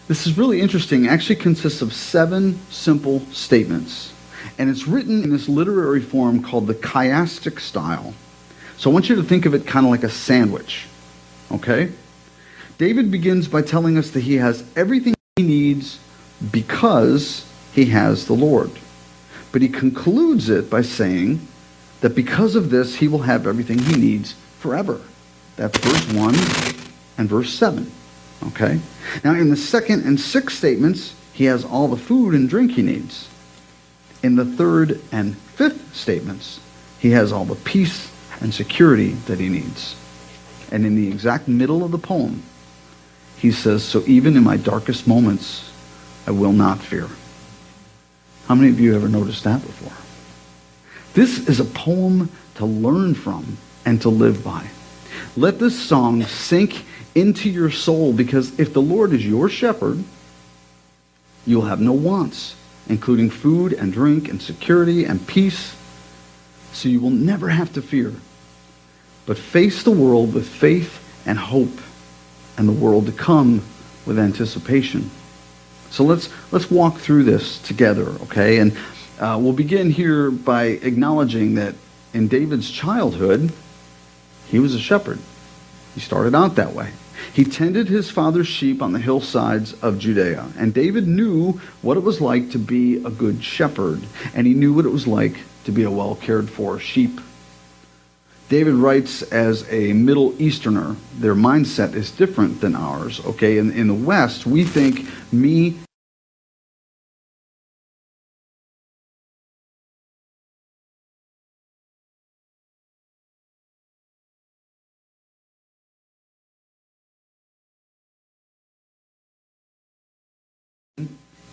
this 0.07 0.27
is 0.27 0.37
really 0.37 0.61
interesting, 0.61 1.09
actually 1.09 1.37
consists 1.37 1.81
of 1.81 1.95
seven 1.95 2.59
simple 2.69 3.21
statements. 3.33 4.13
And 4.59 4.71
it's 4.71 4.87
written 4.87 5.23
in 5.23 5.31
this 5.31 5.49
literary 5.49 6.01
form 6.01 6.43
called 6.43 6.67
the 6.67 6.75
chiastic 6.75 7.61
style. 7.61 8.15
So 8.77 8.91
I 8.91 8.93
want 8.93 9.09
you 9.09 9.17
to 9.17 9.23
think 9.23 9.47
of 9.47 9.55
it 9.55 9.67
kind 9.67 9.85
of 9.85 9.91
like 9.91 10.05
a 10.05 10.09
sandwich, 10.09 10.87
okay? 11.51 11.93
David 12.79 13.11
begins 13.11 13.49
by 13.49 13.63
telling 13.63 13.99
us 13.99 14.11
that 14.13 14.21
he 14.21 14.37
has 14.37 14.65
everything 14.77 15.15
he 15.37 15.43
needs 15.43 15.99
because 16.53 17.45
he 17.73 17.87
has 17.87 18.27
the 18.27 18.35
Lord. 18.35 18.71
But 19.51 19.63
he 19.63 19.69
concludes 19.69 20.49
it 20.49 20.71
by 20.71 20.83
saying 20.83 21.47
that 22.01 22.15
because 22.15 22.55
of 22.55 22.71
this, 22.71 22.97
he 22.97 23.09
will 23.09 23.23
have 23.23 23.47
everything 23.47 23.79
he 23.79 23.97
needs 23.97 24.35
forever. 24.59 25.01
That's 25.57 25.77
verse 25.79 26.13
1 26.13 26.35
and 27.19 27.29
verse 27.29 27.53
7. 27.53 27.91
Okay? 28.49 28.81
Now, 29.25 29.35
in 29.35 29.51
the 29.51 29.57
second 29.57 30.05
and 30.05 30.21
sixth 30.21 30.57
statements, 30.57 31.15
he 31.33 31.47
has 31.47 31.65
all 31.65 31.89
the 31.89 31.97
food 31.97 32.35
and 32.35 32.49
drink 32.49 32.73
he 32.73 32.83
needs. 32.83 33.29
In 34.23 34.37
the 34.37 34.45
third 34.45 35.01
and 35.13 35.37
fifth 35.37 35.95
statements, 35.95 36.61
he 36.99 37.11
has 37.11 37.33
all 37.33 37.45
the 37.45 37.55
peace 37.55 38.11
and 38.41 38.53
security 38.53 39.13
that 39.27 39.39
he 39.39 39.49
needs. 39.49 39.97
And 40.71 40.85
in 40.85 40.97
the 40.97 41.09
exact 41.09 41.49
middle 41.49 41.85
of 41.85 41.93
the 41.93 41.99
poem, 41.99 42.43
he 43.37 43.53
says, 43.53 43.85
So 43.85 44.03
even 44.07 44.37
in 44.37 44.43
my 44.43 44.57
darkest 44.57 45.07
moments, 45.07 45.73
I 46.27 46.33
will 46.33 46.53
not 46.53 46.81
fear. 46.81 47.09
How 48.47 48.55
many 48.55 48.71
of 48.71 48.81
you 48.81 48.95
ever 48.95 49.09
noticed 49.09 49.45
that 49.45 49.63
before? 49.63 49.93
This 51.15 51.49
is 51.49 51.61
a 51.61 51.65
poem 51.65 52.31
to 52.57 52.67
learn 52.67 53.15
from 53.15 53.59
and 53.85 54.01
to 54.03 54.09
live 54.09 54.45
by. 54.45 54.69
Let 55.37 55.59
this 55.59 55.79
song 55.79 56.23
sink 56.25 56.85
into 57.15 57.49
your 57.49 57.71
soul 57.71 58.13
because 58.13 58.59
if 58.59 58.73
the 58.73 58.83
Lord 58.83 59.13
is 59.13 59.27
your 59.27 59.49
shepherd, 59.49 60.03
you'll 61.47 61.63
have 61.63 61.81
no 61.81 61.93
wants, 61.93 62.55
including 62.89 63.31
food 63.31 63.73
and 63.73 63.93
drink 63.93 64.29
and 64.29 64.41
security 64.41 65.05
and 65.05 65.27
peace. 65.27 65.77
So 66.73 66.89
you 66.89 67.01
will 67.01 67.11
never 67.11 67.49
have 67.49 67.73
to 67.75 67.83
fear, 67.83 68.15
but 69.27 69.39
face 69.39 69.83
the 69.83 69.91
world 69.91 70.35
with 70.35 70.49
faith 70.49 71.05
and 71.27 71.39
hope 71.39 71.81
and 72.57 72.69
the 72.69 72.73
world 72.73 73.07
to 73.07 73.13
come 73.13 73.63
with 74.07 74.19
anticipation. 74.19 75.11
So 75.91 76.05
let's 76.05 76.29
let's 76.53 76.71
walk 76.71 76.99
through 76.99 77.25
this 77.25 77.59
together, 77.63 78.09
okay? 78.23 78.59
And 78.59 78.77
uh, 79.19 79.39
we'll 79.41 79.53
begin 79.53 79.91
here 79.91 80.31
by 80.31 80.65
acknowledging 80.65 81.55
that 81.55 81.75
in 82.13 82.29
David's 82.29 82.71
childhood, 82.71 83.53
he 84.47 84.59
was 84.59 84.75
a 84.75 84.79
shepherd. 84.79 85.19
He 85.95 86.01
started 86.01 86.35
out 86.35 86.57
that 86.57 86.73
way. 86.73 86.93
He 87.33 87.45
tended 87.45 87.89
his 87.89 88.11
father's 88.11 88.49
sheep 88.49 88.83
on 88.83 88.93
the 88.93 88.99
hillsides 88.99 89.75
of 89.83 89.99
Judea, 89.99 90.47
and 90.57 90.75
David 90.75 91.07
knew 91.07 91.61
what 91.83 91.97
it 91.97 92.03
was 92.03 92.21
like 92.21 92.51
to 92.51 92.59
be 92.59 92.97
a 93.05 93.11
good 93.11 93.43
shepherd, 93.43 94.03
and 94.35 94.47
he 94.47 94.55
knew 94.55 94.73
what 94.73 94.87
it 94.87 94.93
was 94.93 95.07
like 95.07 95.39
to 95.65 95.73
be 95.73 95.83
a 95.85 95.91
well 95.91 96.15
cared 96.15 96.49
for 96.49 96.79
sheep. 96.79 97.21
David 98.49 98.75
writes 98.75 99.23
as 99.23 99.71
a 99.71 99.93
Middle 99.93 100.35
Easterner, 100.41 100.97
their 101.19 101.35
mindset 101.35 101.95
is 101.95 102.11
different 102.11 102.63
than 102.63 102.75
ours. 102.75 103.25
Okay, 103.27 103.59
in, 103.59 103.71
in 103.73 103.89
the 103.89 103.95
West, 103.95 104.47
we 104.47 104.65
think 104.65 105.07
me 105.31 105.79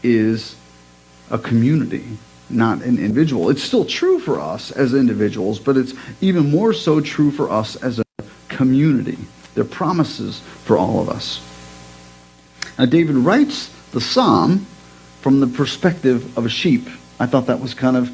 is 0.05 0.55
a 1.31 1.38
community, 1.38 2.05
not 2.50 2.81
an 2.83 3.00
individual. 3.00 3.50
It's 3.50 3.63
still 3.63 3.85
true 3.85 4.19
for 4.19 4.39
us 4.39 4.71
as 4.71 4.93
individuals, 4.93 5.59
but 5.59 5.75
it's 5.75 5.93
even 6.21 6.51
more 6.51 6.74
so 6.74 7.01
true 7.01 7.31
for 7.31 7.50
us 7.50 7.75
as 7.77 8.00
a 8.00 8.03
community. 8.47 9.17
They're 9.55 9.63
promises 9.63 10.39
for 10.63 10.77
all 10.77 11.01
of 11.01 11.09
us. 11.09 11.41
Now, 12.77 12.85
David 12.85 13.15
writes 13.15 13.69
the 13.91 14.01
psalm 14.01 14.65
from 15.21 15.39
the 15.39 15.47
perspective 15.47 16.38
of 16.38 16.45
a 16.45 16.50
sheep. 16.50 16.88
I 17.19 17.25
thought 17.25 17.47
that 17.47 17.59
was 17.59 17.74
kind 17.74 17.97
of, 17.97 18.12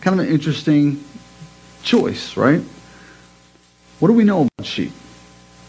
kind 0.00 0.18
of 0.18 0.26
an 0.26 0.32
interesting 0.32 1.02
choice, 1.82 2.36
right? 2.36 2.62
What 4.00 4.08
do 4.08 4.14
we 4.14 4.24
know 4.24 4.42
about 4.42 4.66
sheep? 4.66 4.92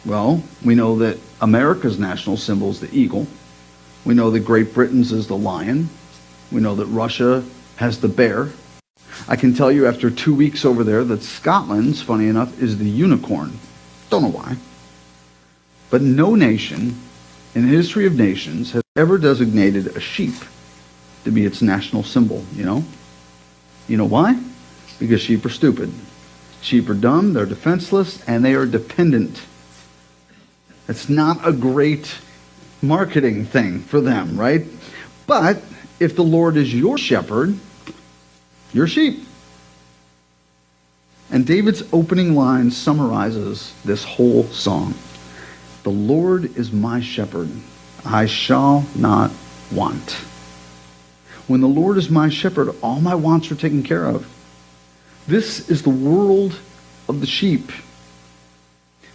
Well, 0.06 0.44
we 0.66 0.74
know 0.76 0.98
that 0.98 1.20
America's 1.40 2.00
national 2.00 2.38
symbol 2.38 2.72
is 2.72 2.80
the 2.80 2.94
eagle. 2.94 3.28
We 4.06 4.14
know 4.14 4.32
that 4.32 4.42
Great 4.42 4.74
Britain's 4.74 5.12
is 5.12 5.28
the 5.28 5.38
lion. 5.38 5.90
We 6.52 6.62
know 6.62 6.76
that 6.76 6.88
Russia 6.88 7.44
has 7.78 8.00
the 8.00 8.08
bear. 8.08 8.50
I 9.28 9.36
can 9.36 9.54
tell 9.54 9.72
you 9.72 9.88
after 9.88 10.10
two 10.10 10.34
weeks 10.34 10.66
over 10.66 10.84
there 10.84 11.04
that 11.04 11.24
Scotland's, 11.24 12.02
funny 12.02 12.28
enough, 12.28 12.62
is 12.62 12.78
the 12.78 12.90
unicorn. 12.90 13.60
Don't 14.10 14.24
know 14.24 14.30
why. 14.30 14.58
But 15.90 16.02
no 16.02 16.36
nation 16.36 17.00
in 17.54 17.64
the 17.64 17.76
history 17.76 18.06
of 18.08 18.16
nations 18.16 18.72
has 18.72 18.84
ever 18.96 19.18
designated 19.18 19.88
a 19.88 20.00
sheep 20.00 20.36
to 21.24 21.32
be 21.32 21.46
its 21.46 21.62
national 21.62 22.04
symbol, 22.04 22.44
you 22.56 22.66
know? 22.66 22.84
You 23.88 23.98
know 23.98 24.06
why? 24.06 24.42
Because 25.00 25.22
sheep 25.22 25.46
are 25.46 25.50
stupid. 25.50 25.92
Sheep 26.62 26.90
are 26.90 26.96
dumb, 26.96 27.34
they're 27.34 27.46
defenseless, 27.46 28.24
and 28.28 28.44
they 28.44 28.54
are 28.54 28.66
dependent. 28.66 29.42
It's 30.88 31.10
not 31.10 31.46
a 31.48 31.52
great 31.52 32.18
marketing 32.82 33.46
thing 33.46 33.80
for 33.80 34.02
them, 34.02 34.40
right? 34.40 34.66
But 35.28 35.62
if 36.00 36.16
the 36.16 36.24
Lord 36.24 36.58
is 36.58 36.74
your 36.74 36.98
shepherd, 36.98 37.58
you're 38.74 38.88
sheep. 38.88 39.26
And 41.30 41.46
David's 41.46 41.84
opening 41.94 42.36
line 42.36 42.72
summarizes 42.72 43.74
this 43.86 44.04
whole 44.04 44.44
song. 44.46 44.96
The 45.84 45.90
Lord 45.90 46.58
is 46.58 46.72
my 46.72 47.00
shepherd. 47.00 47.50
I 48.06 48.26
shall 48.26 48.86
not 48.96 49.32
want. 49.72 50.12
When 51.48 51.62
the 51.62 51.68
Lord 51.68 51.98
is 51.98 52.10
my 52.10 52.30
shepherd, 52.30 52.76
all 52.82 53.00
my 53.00 53.16
wants 53.16 53.52
are 53.52 53.56
taken 53.56 53.84
care 53.84 54.06
of. 54.06 54.28
This 55.28 55.70
is 55.70 55.84
the 55.84 55.90
world 55.90 56.60
of 57.08 57.22
the 57.22 57.28
sheep. 57.28 57.72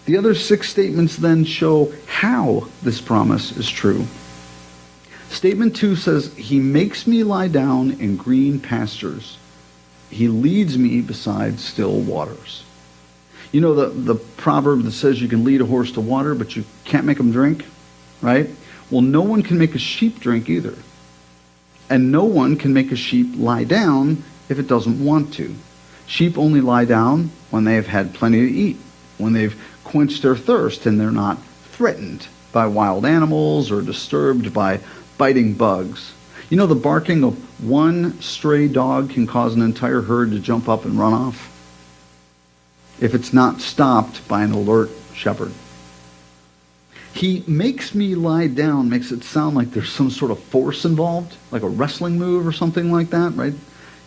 The 0.07 0.17
other 0.17 0.35
six 0.35 0.71
statements 0.71 1.17
then 1.17 1.45
show 1.45 1.93
how 2.07 2.69
this 2.83 3.01
promise 3.01 3.57
is 3.57 3.69
true. 3.69 4.07
Statement 5.29 5.77
two 5.77 5.97
says, 5.97 6.33
He 6.35 6.61
makes 6.61 7.07
me 7.07 7.25
lie 7.25 7.49
down 7.49 7.93
in 7.93 8.17
green 8.17 8.61
pastures. 8.61 9.37
He 10.09 10.29
leads 10.29 10.79
me 10.79 11.01
beside 11.01 11.59
still 11.59 11.99
waters. 11.99 12.63
You 13.51 13.61
know 13.61 13.75
the, 13.75 13.87
the 13.87 14.15
proverb 14.15 14.83
that 14.83 14.93
says 14.93 15.21
you 15.21 15.29
can 15.29 15.45
lead 15.45 15.61
a 15.61 15.67
horse 15.67 15.93
to 15.93 16.01
water, 16.01 16.35
but 16.35 16.57
you 16.57 16.65
can't 16.85 17.07
make 17.07 17.19
him 17.19 17.33
drink, 17.33 17.65
right? 18.21 18.49
Well, 18.91 19.03
no 19.03 19.23
one 19.23 19.43
can 19.43 19.59
make 19.59 19.75
a 19.75 19.79
sheep 19.79 20.21
drink 20.21 20.49
either. 20.49 20.75
And 21.91 22.13
no 22.13 22.25
one 22.25 22.57
can 22.57 22.73
make 22.73 22.93
a 22.93 22.97
sheep 22.97 23.35
lie 23.37 23.65
down 23.65 24.23
if 24.49 24.59
it 24.59 24.69
doesn't 24.69 25.05
want 25.05 25.35
to. 25.35 25.55
Sheep 26.07 26.39
only 26.39 26.61
lie 26.61 26.85
down 26.85 27.31
when 27.51 27.65
they 27.65 27.75
have 27.75 27.89
had 27.89 28.15
plenty 28.15 28.41
to 28.41 28.53
eat, 28.53 28.77
when 29.19 29.33
they've 29.33 29.61
quenched 29.85 30.23
their 30.23 30.37
thirst 30.37 30.87
and 30.87 31.01
they're 31.01 31.11
not 31.11 31.43
threatened 31.71 32.27
by 32.53 32.67
wild 32.67 33.05
animals 33.05 33.71
or 33.71 33.83
disturbed 33.83 34.53
by 34.53 34.81
biting 35.19 35.55
bugs. 35.55 36.13
You 36.51 36.57
know, 36.57 36.67
the 36.67 36.75
barking 36.75 37.25
of 37.25 37.35
one 37.63 38.21
stray 38.21 38.69
dog 38.69 39.11
can 39.11 39.27
cause 39.27 39.55
an 39.55 39.63
entire 39.63 40.03
herd 40.03 40.31
to 40.31 40.39
jump 40.39 40.69
up 40.69 40.85
and 40.85 40.99
run 40.99 41.13
off 41.13 41.53
if 43.01 43.15
it's 43.15 43.33
not 43.33 43.61
stopped 43.61 44.27
by 44.27 44.43
an 44.43 44.53
alert 44.53 44.91
shepherd. 45.13 45.53
He 47.13 47.43
makes 47.47 47.95
me 47.95 48.15
lie 48.15 48.47
down, 48.47 48.91
makes 48.91 49.11
it 49.11 49.25
sound 49.25 49.57
like 49.57 49.71
there's 49.71 49.91
some 49.91 50.11
sort 50.11 50.31
of 50.31 50.39
force 50.39 50.85
involved, 50.85 51.37
like 51.51 51.63
a 51.63 51.69
wrestling 51.69 52.19
move 52.19 52.47
or 52.47 52.53
something 52.53 52.93
like 52.93 53.11
that, 53.11 53.35
right? 53.35 53.55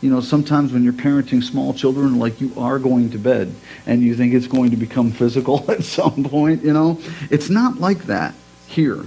You 0.02 0.10
know, 0.10 0.22
sometimes 0.22 0.72
when 0.72 0.84
you're 0.84 0.94
parenting 0.94 1.44
small 1.44 1.74
children, 1.74 2.20
like 2.20 2.40
you 2.40 2.54
are 2.58 2.80
going 2.80 3.10
to 3.10 3.18
bed 3.18 3.54
and 3.86 4.02
you 4.02 4.16
think 4.16 4.34
it's 4.34 4.48
going 4.48 4.72
to 4.72 4.78
become 4.78 5.12
physical 5.12 5.70
at 5.72 5.84
some 5.84 6.24
point, 6.24 6.64
you 6.64 6.72
know? 6.72 7.00
It's 7.30 7.50
not 7.50 7.80
like 7.80 8.06
that 8.06 8.34
here, 8.68 9.06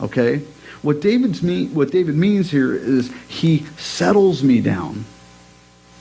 okay? 0.00 0.42
What 0.82 1.00
David's 1.00 1.42
mean, 1.42 1.72
what 1.74 1.92
David 1.92 2.16
means 2.16 2.50
here 2.50 2.74
is 2.74 3.12
he 3.28 3.66
settles 3.76 4.42
me 4.42 4.60
down. 4.60 5.04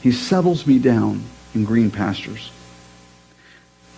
He 0.01 0.11
settles 0.11 0.65
me 0.65 0.79
down 0.79 1.23
in 1.53 1.63
green 1.63 1.91
pastures. 1.91 2.51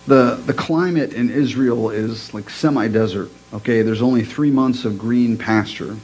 The, 0.06 0.34
the 0.44 0.52
climate 0.52 1.14
in 1.14 1.30
Israel 1.30 1.88
is 1.88 2.34
like 2.34 2.50
semi-desert, 2.50 3.30
okay? 3.54 3.80
There's 3.80 4.02
only 4.02 4.24
three 4.24 4.50
months 4.50 4.84
of 4.84 4.98
green 4.98 5.38
pasture. 5.38 5.96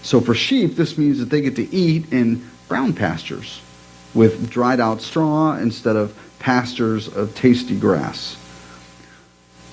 So 0.00 0.22
for 0.22 0.34
sheep, 0.34 0.76
this 0.76 0.96
means 0.96 1.18
that 1.18 1.28
they 1.28 1.42
get 1.42 1.56
to 1.56 1.74
eat 1.74 2.10
in 2.10 2.48
brown 2.68 2.94
pastures 2.94 3.60
with 4.14 4.50
dried 4.50 4.80
out 4.80 5.00
straw 5.00 5.56
instead 5.56 5.96
of 5.96 6.16
pastures 6.38 7.08
of 7.08 7.34
tasty 7.34 7.78
grass. 7.78 8.36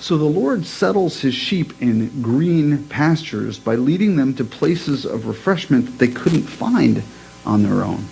So 0.00 0.16
the 0.16 0.24
Lord 0.24 0.64
settles 0.64 1.20
his 1.20 1.34
sheep 1.34 1.74
in 1.82 2.22
green 2.22 2.84
pastures 2.84 3.58
by 3.58 3.74
leading 3.74 4.16
them 4.16 4.32
to 4.34 4.44
places 4.44 5.04
of 5.04 5.26
refreshment 5.26 5.86
that 5.86 5.98
they 5.98 6.08
couldn't 6.08 6.44
find 6.44 7.02
on 7.44 7.62
their 7.62 7.84
own. 7.84 8.06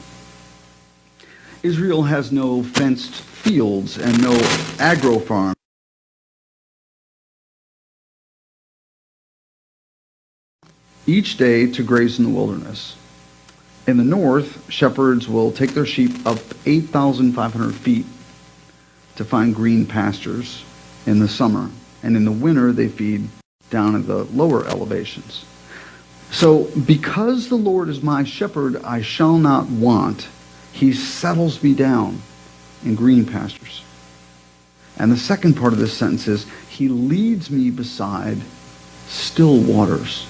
Israel 1.63 2.03
has 2.03 2.31
no 2.31 2.63
fenced 2.63 3.15
fields 3.15 3.99
and 3.99 4.23
no 4.23 4.39
agro 4.79 5.19
farm. 5.19 5.55
Each 11.07 11.39
day 11.39 11.67
to 11.73 11.83
graze 11.83 12.19
in 12.19 12.27
the 12.27 12.31
wilderness. 12.31 12.97
In 13.89 13.97
the 13.97 14.05
north, 14.05 14.71
shepherds 14.71 15.31
will 15.31 15.51
take 15.51 15.71
their 15.71 15.87
sheep 15.87 16.27
up 16.27 16.39
8,500 16.67 17.75
feet 17.75 18.05
to 19.17 19.25
find 19.25 19.55
green 19.55 19.87
pastures 19.87 20.63
in 21.07 21.21
the 21.21 21.27
summer. 21.27 21.71
And 22.03 22.15
in 22.15 22.27
the 22.27 22.31
winter, 22.31 22.71
they 22.71 22.89
feed 22.89 23.31
down 23.71 23.95
at 23.97 24.07
the 24.07 24.25
lower 24.25 24.67
elevations. 24.67 25.47
So, 26.31 26.65
because 26.65 27.49
the 27.49 27.57
Lord 27.57 27.89
is 27.89 28.03
my 28.03 28.25
shepherd, 28.25 28.77
I 28.85 29.01
shall 29.01 29.39
not 29.39 29.71
want. 29.71 30.29
He 30.71 30.93
settles 30.93 31.63
me 31.63 31.73
down 31.73 32.21
in 32.85 32.95
green 32.95 33.25
pastures. 33.25 33.83
And 34.99 35.11
the 35.11 35.17
second 35.17 35.55
part 35.55 35.73
of 35.73 35.79
this 35.79 35.97
sentence 35.97 36.29
is, 36.29 36.45
He 36.69 36.91
leads 36.91 37.51
me 37.51 37.71
beside 37.71 38.43
still 39.07 39.59
waters. 39.59 40.27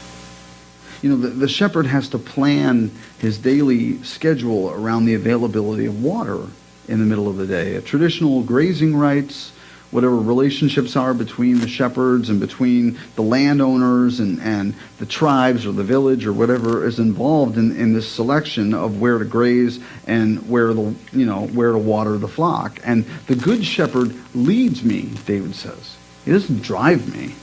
You 1.02 1.10
know, 1.10 1.16
the, 1.16 1.28
the 1.28 1.48
shepherd 1.48 1.86
has 1.86 2.08
to 2.08 2.18
plan 2.18 2.90
his 3.18 3.38
daily 3.38 4.02
schedule 4.02 4.70
around 4.70 5.04
the 5.04 5.14
availability 5.14 5.86
of 5.86 6.02
water 6.02 6.46
in 6.88 6.98
the 6.98 7.04
middle 7.04 7.28
of 7.28 7.36
the 7.36 7.46
day. 7.46 7.80
Traditional 7.82 8.42
grazing 8.42 8.96
rights, 8.96 9.52
whatever 9.90 10.16
relationships 10.16 10.96
are 10.96 11.14
between 11.14 11.60
the 11.60 11.68
shepherds 11.68 12.30
and 12.30 12.40
between 12.40 12.98
the 13.14 13.22
landowners 13.22 14.18
and, 14.18 14.40
and 14.40 14.74
the 14.98 15.06
tribes 15.06 15.66
or 15.66 15.72
the 15.72 15.84
village 15.84 16.26
or 16.26 16.32
whatever 16.32 16.84
is 16.86 16.98
involved 16.98 17.56
in, 17.56 17.76
in 17.76 17.92
this 17.92 18.10
selection 18.10 18.74
of 18.74 19.00
where 19.00 19.18
to 19.18 19.24
graze 19.24 19.78
and 20.06 20.48
where 20.48 20.74
the 20.74 20.94
you 21.12 21.26
know 21.26 21.46
where 21.48 21.72
to 21.72 21.78
water 21.78 22.18
the 22.18 22.28
flock. 22.28 22.80
And 22.84 23.04
the 23.26 23.36
good 23.36 23.64
shepherd 23.64 24.14
leads 24.34 24.82
me, 24.82 25.10
David 25.26 25.54
says. 25.54 25.96
He 26.24 26.32
doesn't 26.32 26.62
drive 26.62 27.14
me. 27.14 27.34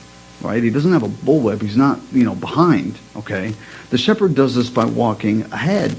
Right? 0.46 0.62
He 0.62 0.70
doesn't 0.70 0.94
have 0.94 1.02
a 1.02 1.10
bullwhip. 1.10 1.62
He's 1.62 1.76
not, 1.76 2.00
you 2.12 2.24
know, 2.24 2.36
behind, 2.36 3.00
okay? 3.16 3.56
The 3.90 3.98
shepherd 3.98 4.36
does 4.36 4.54
this 4.54 4.70
by 4.70 4.86
walking 4.86 5.42
ahead, 5.52 5.98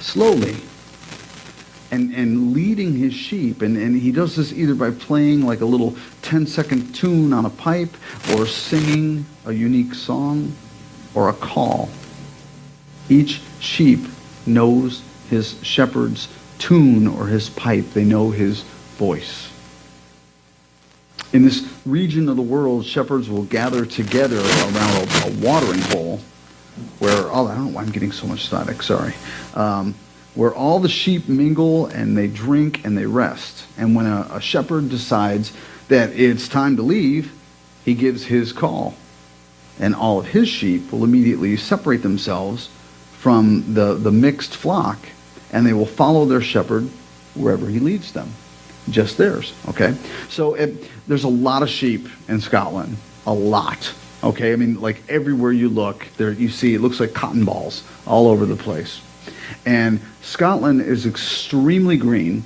slowly, 0.00 0.56
and, 1.90 2.14
and 2.14 2.52
leading 2.52 2.94
his 2.94 3.12
sheep. 3.12 3.60
And, 3.60 3.76
and 3.76 3.96
he 3.96 4.12
does 4.12 4.36
this 4.36 4.52
either 4.52 4.76
by 4.76 4.92
playing 4.92 5.44
like 5.44 5.62
a 5.62 5.64
little 5.64 5.92
10-second 6.22 6.94
tune 6.94 7.32
on 7.32 7.44
a 7.44 7.50
pipe 7.50 7.90
or 8.34 8.46
singing 8.46 9.26
a 9.44 9.52
unique 9.52 9.94
song 9.94 10.52
or 11.14 11.28
a 11.28 11.34
call. 11.34 11.88
Each 13.08 13.40
sheep 13.58 14.00
knows 14.46 15.02
his 15.28 15.60
shepherd's 15.64 16.28
tune 16.58 17.08
or 17.08 17.26
his 17.26 17.50
pipe. 17.50 17.86
They 17.94 18.04
know 18.04 18.30
his 18.30 18.62
voice. 18.96 19.50
In 21.32 21.44
this 21.44 21.70
region 21.84 22.28
of 22.28 22.36
the 22.36 22.42
world, 22.42 22.86
shepherds 22.86 23.28
will 23.28 23.44
gather 23.44 23.84
together 23.84 24.38
around 24.38 24.76
a, 24.76 25.26
a 25.26 25.30
watering 25.40 25.80
hole 25.82 26.20
where, 26.98 27.30
oh, 27.30 27.46
I 27.46 27.54
don't 27.54 27.66
know 27.66 27.72
why 27.72 27.82
I'm 27.82 27.90
getting 27.90 28.12
so 28.12 28.26
much 28.26 28.46
static, 28.46 28.82
sorry. 28.82 29.12
Um, 29.54 29.94
where 30.34 30.54
all 30.54 30.78
the 30.78 30.88
sheep 30.88 31.28
mingle 31.28 31.86
and 31.86 32.16
they 32.16 32.28
drink 32.28 32.84
and 32.84 32.96
they 32.96 33.04
rest. 33.04 33.66
And 33.76 33.94
when 33.94 34.06
a, 34.06 34.26
a 34.30 34.40
shepherd 34.40 34.88
decides 34.88 35.52
that 35.88 36.10
it's 36.10 36.48
time 36.48 36.76
to 36.76 36.82
leave, 36.82 37.32
he 37.84 37.94
gives 37.94 38.24
his 38.24 38.52
call. 38.52 38.94
And 39.78 39.94
all 39.94 40.20
of 40.20 40.26
his 40.26 40.48
sheep 40.48 40.90
will 40.92 41.04
immediately 41.04 41.56
separate 41.56 42.02
themselves 42.02 42.68
from 43.18 43.74
the, 43.74 43.94
the 43.94 44.12
mixed 44.12 44.56
flock, 44.56 44.98
and 45.52 45.66
they 45.66 45.72
will 45.72 45.86
follow 45.86 46.24
their 46.24 46.40
shepherd 46.40 46.88
wherever 47.34 47.66
he 47.66 47.80
leads 47.80 48.12
them. 48.12 48.32
Just 48.90 49.18
theirs, 49.18 49.54
okay? 49.68 49.94
So 50.28 50.54
it, 50.54 50.88
there's 51.06 51.24
a 51.24 51.28
lot 51.28 51.62
of 51.62 51.68
sheep 51.68 52.08
in 52.28 52.40
Scotland, 52.40 52.96
a 53.26 53.32
lot, 53.32 53.92
okay? 54.22 54.52
I 54.52 54.56
mean, 54.56 54.80
like 54.80 55.02
everywhere 55.08 55.52
you 55.52 55.68
look, 55.68 56.06
there 56.16 56.32
you 56.32 56.48
see 56.48 56.74
it 56.74 56.80
looks 56.80 57.00
like 57.00 57.12
cotton 57.12 57.44
balls 57.44 57.84
all 58.06 58.28
over 58.28 58.46
the 58.46 58.56
place. 58.56 59.00
And 59.66 60.00
Scotland 60.22 60.80
is 60.82 61.06
extremely 61.06 61.96
green 61.96 62.44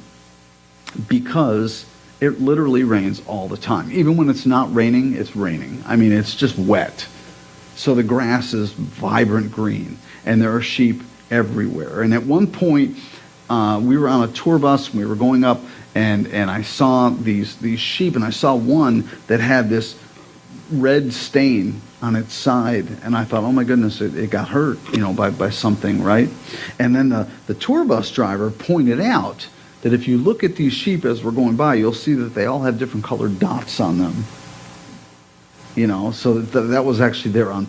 because 1.09 1.87
it 2.21 2.41
literally 2.41 2.85
rains 2.85 3.23
all 3.27 3.49
the 3.49 3.57
time. 3.57 3.91
Even 3.91 4.17
when 4.17 4.31
it's 4.31 4.47
not 4.47 4.73
raining, 4.75 5.15
it's 5.15 5.35
raining. 5.35 5.83
I 5.87 5.97
mean, 5.97 6.13
it's 6.13 6.35
just 6.35 6.57
wet. 6.57 7.07
So 7.75 7.95
the 7.95 8.03
grass 8.03 8.55
is 8.55 8.73
vibrant 8.73 9.51
green, 9.51 9.99
and 10.25 10.41
there 10.41 10.55
are 10.55 10.63
sheep 10.63 11.03
everywhere. 11.31 12.03
And 12.03 12.15
at 12.15 12.23
one 12.23 12.47
point, 12.47 12.97
uh, 13.51 13.81
we 13.83 13.99
were 13.99 14.09
on 14.09 14.29
a 14.29 14.33
tour 14.33 14.59
bus, 14.59 14.95
we 14.95 15.05
were 15.05 15.17
going 15.17 15.43
up, 15.43 15.61
and, 15.95 16.27
and 16.29 16.51
I 16.51 16.63
saw 16.63 17.11
these, 17.11 17.57
these 17.57 17.81
sheep, 17.81 18.17
and 18.17 18.25
I 18.25 18.31
saw 18.31 18.55
one 18.55 19.09
that 19.27 19.41
had 19.41 19.69
this 19.69 19.99
red 20.71 21.13
stain 21.13 21.83
on 22.01 22.17
its 22.17 22.33
side 22.33 22.87
and 23.05 23.15
i 23.15 23.25
thought 23.25 23.45
oh 23.45 23.53
my 23.53 23.63
goodness 23.63 24.01
it, 24.01 24.17
it 24.17 24.31
got 24.31 24.49
hurt 24.49 24.79
you 24.93 24.99
know 24.99 25.13
by, 25.13 25.29
by 25.29 25.51
something 25.51 26.03
right? 26.03 26.31
And 26.79 26.97
then 26.97 27.11
the, 27.11 27.29
the 27.47 27.55
tour 27.55 27.85
bus 27.85 28.11
driver 28.11 28.51
pointed 28.51 28.99
out 28.99 29.47
that 29.83 29.93
if 29.93 30.09
you 30.09 30.17
look 30.17 30.43
at 30.43 30.57
these 30.57 30.73
sheep 30.73 31.05
as 31.05 31.23
we're 31.23 31.31
going 31.31 31.57
by 31.57 31.75
you'll 31.75 31.93
see 31.93 32.15
that 32.15 32.35
they 32.35 32.47
all 32.47 32.63
have 32.63 32.79
different 32.79 33.05
colored 33.05 33.39
dots 33.39 33.81
on 33.81 33.99
them 33.99 34.25
you 35.75 35.87
know? 35.87 36.11
So 36.11 36.35
that, 36.35 36.61
that 36.61 36.85
was 36.85 37.01
actually 37.01 37.33
there 37.33 37.51
on 37.51 37.67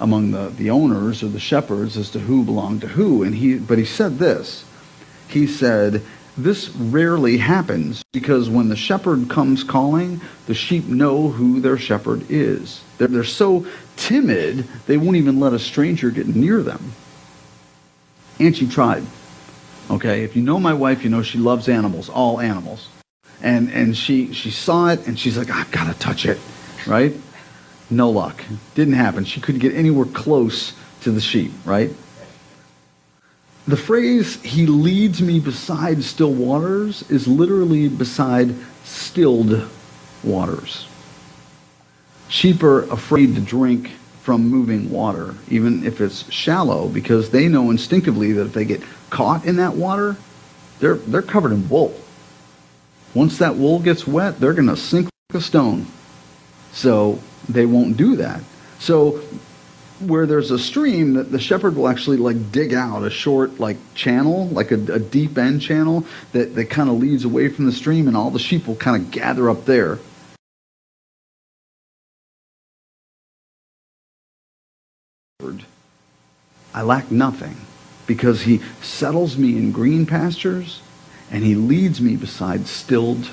among 0.00 0.30
the, 0.30 0.48
the 0.50 0.70
owners 0.70 1.22
or 1.22 1.28
the 1.28 1.40
shepherds 1.40 1.96
as 1.96 2.10
to 2.10 2.18
who 2.18 2.44
belonged 2.44 2.82
to 2.82 2.88
who. 2.88 3.22
And 3.22 3.34
he, 3.34 3.58
but 3.58 3.78
he 3.78 3.84
said 3.84 4.18
this. 4.18 4.64
He 5.28 5.46
said, 5.46 6.02
this 6.36 6.68
rarely 6.68 7.38
happens 7.38 8.02
because 8.12 8.50
when 8.50 8.68
the 8.68 8.76
shepherd 8.76 9.30
comes 9.30 9.64
calling, 9.64 10.20
the 10.46 10.54
sheep 10.54 10.84
know 10.84 11.28
who 11.30 11.60
their 11.60 11.78
shepherd 11.78 12.26
is. 12.28 12.82
They're, 12.98 13.08
they're 13.08 13.24
so 13.24 13.66
timid, 13.96 14.68
they 14.86 14.98
won't 14.98 15.16
even 15.16 15.40
let 15.40 15.54
a 15.54 15.58
stranger 15.58 16.10
get 16.10 16.26
near 16.26 16.62
them. 16.62 16.92
And 18.38 18.54
she 18.54 18.68
tried. 18.68 19.04
Okay, 19.90 20.24
if 20.24 20.36
you 20.36 20.42
know 20.42 20.60
my 20.60 20.74
wife, 20.74 21.04
you 21.04 21.10
know 21.10 21.22
she 21.22 21.38
loves 21.38 21.68
animals, 21.68 22.10
all 22.10 22.40
animals. 22.40 22.88
And, 23.42 23.70
and 23.70 23.96
she, 23.96 24.32
she 24.34 24.50
saw 24.50 24.88
it 24.88 25.06
and 25.06 25.18
she's 25.18 25.38
like, 25.38 25.50
I've 25.50 25.70
got 25.70 25.90
to 25.90 25.98
touch 25.98 26.26
it, 26.26 26.38
right? 26.86 27.14
No 27.90 28.10
luck. 28.10 28.42
Didn't 28.74 28.94
happen. 28.94 29.24
She 29.24 29.40
couldn't 29.40 29.60
get 29.60 29.74
anywhere 29.74 30.06
close 30.06 30.72
to 31.02 31.10
the 31.10 31.20
sheep, 31.20 31.52
right? 31.64 31.90
The 33.68 33.76
phrase, 33.76 34.40
he 34.42 34.66
leads 34.66 35.20
me 35.20 35.40
beside 35.40 36.02
still 36.04 36.32
waters, 36.32 37.08
is 37.10 37.26
literally 37.26 37.88
beside 37.88 38.54
stilled 38.84 39.68
waters. 40.22 40.86
Sheep 42.28 42.62
are 42.62 42.82
afraid 42.90 43.34
to 43.34 43.40
drink 43.40 43.90
from 44.22 44.48
moving 44.48 44.90
water, 44.90 45.34
even 45.48 45.84
if 45.84 46.00
it's 46.00 46.30
shallow, 46.32 46.88
because 46.88 47.30
they 47.30 47.48
know 47.48 47.70
instinctively 47.70 48.32
that 48.32 48.46
if 48.46 48.52
they 48.52 48.64
get 48.64 48.82
caught 49.10 49.44
in 49.44 49.56
that 49.56 49.74
water, 49.74 50.16
they're, 50.80 50.96
they're 50.96 51.22
covered 51.22 51.52
in 51.52 51.68
wool. 51.68 51.98
Once 53.14 53.38
that 53.38 53.56
wool 53.56 53.78
gets 53.78 54.06
wet, 54.06 54.38
they're 54.40 54.52
going 54.52 54.68
to 54.68 54.76
sink 54.76 55.08
like 55.30 55.40
a 55.40 55.44
stone. 55.44 55.86
So 56.72 57.20
they 57.48 57.66
won't 57.66 57.96
do 57.96 58.16
that. 58.16 58.40
So 58.78 59.22
where 60.00 60.26
there's 60.26 60.50
a 60.50 60.58
stream, 60.58 61.14
the, 61.14 61.22
the 61.22 61.38
shepherd 61.38 61.76
will 61.76 61.88
actually 61.88 62.18
like 62.18 62.52
dig 62.52 62.74
out 62.74 63.02
a 63.02 63.10
short 63.10 63.58
like 63.58 63.76
channel, 63.94 64.48
like 64.48 64.70
a, 64.70 64.92
a 64.92 64.98
deep 64.98 65.38
end 65.38 65.62
channel 65.62 66.04
that, 66.32 66.54
that 66.54 66.66
kind 66.66 66.90
of 66.90 66.96
leads 66.96 67.24
away 67.24 67.48
from 67.48 67.66
the 67.66 67.72
stream, 67.72 68.06
and 68.08 68.16
all 68.16 68.30
the 68.30 68.38
sheep 68.38 68.66
will 68.66 68.76
kind 68.76 69.02
of 69.02 69.10
gather 69.10 69.48
up 69.48 69.64
there. 69.64 69.98
I 76.74 76.82
lack 76.82 77.10
nothing 77.10 77.56
because 78.06 78.42
he 78.42 78.60
settles 78.82 79.38
me 79.38 79.56
in 79.56 79.72
green 79.72 80.04
pastures 80.04 80.82
and 81.30 81.42
he 81.42 81.54
leads 81.54 82.02
me 82.02 82.16
beside 82.16 82.66
stilled 82.66 83.30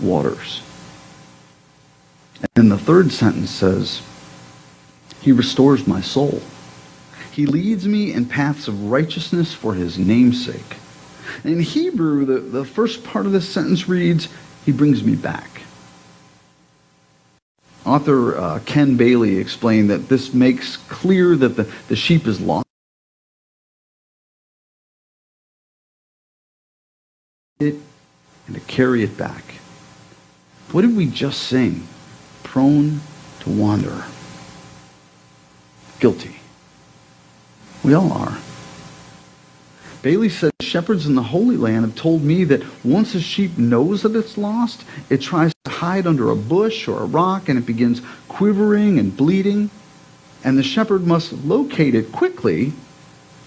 waters. 0.00 0.62
And 2.40 2.50
then 2.54 2.68
the 2.68 2.78
third 2.78 3.12
sentence 3.12 3.50
says, 3.50 4.02
He 5.20 5.32
restores 5.32 5.86
my 5.86 6.00
soul. 6.00 6.42
He 7.32 7.46
leads 7.46 7.86
me 7.86 8.12
in 8.12 8.26
paths 8.26 8.68
of 8.68 8.84
righteousness 8.84 9.52
for 9.52 9.74
his 9.74 9.98
name's 9.98 10.44
sake. 10.44 10.76
And 11.44 11.54
in 11.54 11.60
Hebrew, 11.60 12.24
the, 12.24 12.40
the 12.40 12.64
first 12.64 13.04
part 13.04 13.26
of 13.26 13.32
this 13.32 13.48
sentence 13.48 13.88
reads, 13.88 14.28
He 14.64 14.72
brings 14.72 15.04
me 15.04 15.14
back. 15.14 15.62
Author 17.84 18.36
uh, 18.36 18.60
Ken 18.64 18.96
Bailey 18.96 19.36
explained 19.38 19.90
that 19.90 20.08
this 20.08 20.34
makes 20.34 20.76
clear 20.76 21.36
that 21.36 21.50
the, 21.50 21.70
the 21.88 21.96
sheep 21.96 22.26
is 22.26 22.40
lost. 22.40 22.66
It 27.60 27.76
and 28.46 28.54
to 28.54 28.60
carry 28.62 29.02
it 29.02 29.16
back. 29.16 29.42
What 30.72 30.82
did 30.82 30.96
we 30.96 31.06
just 31.06 31.42
sing? 31.42 31.86
Prone 32.56 33.02
to 33.38 33.50
wander. 33.50 34.02
Guilty. 36.00 36.36
We 37.84 37.92
all 37.92 38.10
are. 38.10 38.38
Bailey 40.00 40.30
said, 40.30 40.52
Shepherds 40.62 41.04
in 41.04 41.16
the 41.16 41.22
Holy 41.22 41.58
Land 41.58 41.84
have 41.84 41.94
told 41.94 42.22
me 42.22 42.44
that 42.44 42.62
once 42.82 43.14
a 43.14 43.20
sheep 43.20 43.58
knows 43.58 44.00
that 44.00 44.16
it's 44.16 44.38
lost, 44.38 44.86
it 45.10 45.20
tries 45.20 45.52
to 45.64 45.70
hide 45.70 46.06
under 46.06 46.30
a 46.30 46.34
bush 46.34 46.88
or 46.88 47.02
a 47.02 47.04
rock 47.04 47.50
and 47.50 47.58
it 47.58 47.66
begins 47.66 48.00
quivering 48.26 48.98
and 48.98 49.14
bleeding. 49.14 49.68
And 50.42 50.56
the 50.56 50.62
shepherd 50.62 51.06
must 51.06 51.34
locate 51.44 51.94
it 51.94 52.10
quickly 52.10 52.72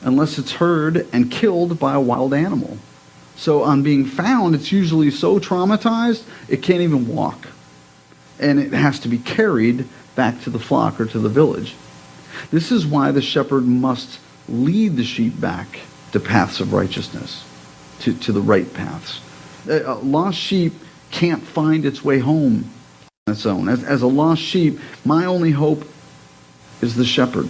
unless 0.03 0.37
it's 0.37 0.51
heard 0.51 1.07
and 1.11 1.31
killed 1.31 1.79
by 1.79 1.95
a 1.95 1.99
wild 1.99 2.31
animal. 2.31 2.77
So, 3.35 3.63
on 3.63 3.81
being 3.81 4.05
found, 4.05 4.53
it's 4.53 4.71
usually 4.71 5.09
so 5.09 5.39
traumatized 5.39 6.25
it 6.47 6.61
can't 6.61 6.81
even 6.81 7.07
walk 7.07 7.47
and 8.39 8.59
it 8.59 8.73
has 8.73 8.99
to 9.01 9.07
be 9.07 9.17
carried 9.17 9.85
back 10.15 10.41
to 10.41 10.49
the 10.49 10.59
flock 10.59 10.99
or 10.99 11.05
to 11.05 11.19
the 11.19 11.29
village. 11.29 11.75
This 12.51 12.71
is 12.71 12.85
why 12.85 13.11
the 13.11 13.21
shepherd 13.21 13.65
must 13.65 14.19
lead 14.47 14.95
the 14.95 15.03
sheep 15.03 15.39
back 15.39 15.79
to 16.11 16.19
paths 16.19 16.59
of 16.59 16.73
righteousness, 16.73 17.45
to, 17.99 18.13
to 18.19 18.31
the 18.31 18.41
right 18.41 18.71
paths. 18.73 19.21
A 19.67 19.93
lost 19.95 20.37
sheep 20.37 20.73
can't 21.11 21.43
find 21.43 21.85
its 21.85 22.03
way 22.03 22.19
home 22.19 22.69
on 23.27 23.33
its 23.33 23.45
own. 23.45 23.69
As, 23.69 23.83
as 23.83 24.01
a 24.01 24.07
lost 24.07 24.41
sheep, 24.41 24.79
my 25.05 25.25
only 25.25 25.51
hope 25.51 25.83
is 26.81 26.95
the 26.95 27.05
shepherd. 27.05 27.49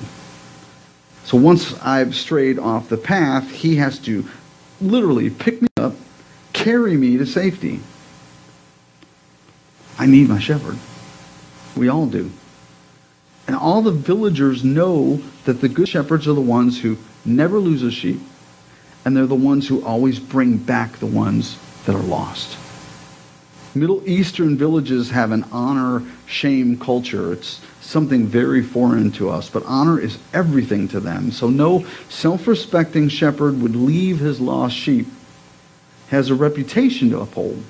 So 1.23 1.38
once 1.38 1.80
I've 1.82 2.15
strayed 2.15 2.58
off 2.58 2.89
the 2.89 2.97
path, 2.97 3.52
he 3.52 3.75
has 3.75 3.99
to 3.99 4.25
literally 4.82 5.30
pick 5.30 5.62
me 5.62 5.67
up, 5.78 5.93
carry 6.54 6.97
me 6.97 7.17
to 7.17 7.25
safety. 7.25 7.80
I 9.99 10.05
need 10.05 10.29
my 10.29 10.39
shepherd. 10.39 10.77
We 11.75 11.89
all 11.89 12.07
do. 12.07 12.31
And 13.47 13.55
all 13.55 13.81
the 13.81 13.91
villagers 13.91 14.63
know 14.63 15.21
that 15.43 15.59
the 15.59 15.67
good 15.67 15.89
shepherds 15.89 16.27
are 16.27 16.33
the 16.33 16.41
ones 16.41 16.81
who 16.81 16.97
never 17.25 17.59
lose 17.59 17.83
a 17.83 17.91
sheep, 17.91 18.21
and 19.03 19.15
they're 19.15 19.25
the 19.25 19.35
ones 19.35 19.67
who 19.67 19.83
always 19.83 20.17
bring 20.17 20.57
back 20.57 20.97
the 20.97 21.05
ones 21.05 21.57
that 21.85 21.95
are 21.95 22.01
lost. 22.01 22.57
Middle 23.75 24.07
Eastern 24.07 24.57
villages 24.57 25.12
have 25.12 25.31
an 25.31 25.45
honor 25.51 26.03
shame 26.25 26.77
culture. 26.79 27.33
It's 27.33 27.62
something 27.81 28.25
very 28.25 28.63
foreign 28.63 29.12
to 29.13 29.29
us, 29.29 29.49
but 29.49 29.63
honor 29.65 29.99
is 29.99 30.17
everything 30.33 30.88
to 30.89 30.99
them. 30.99 31.31
So 31.31 31.49
no 31.49 31.85
self 32.07 32.47
respecting 32.47 33.09
shepherd 33.09 33.62
would 33.62 33.75
leave 33.75 34.19
his 34.19 34.39
lost 34.39 34.75
sheep, 34.75 35.07
has 36.09 36.29
a 36.29 36.35
reputation 36.35 37.09
to 37.12 37.19
uphold. 37.19 37.63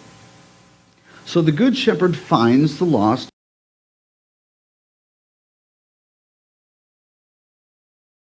So 1.29 1.43
the 1.43 1.51
good 1.51 1.77
shepherd 1.77 2.17
finds 2.17 2.79
the 2.79 2.85
lost 2.85 3.29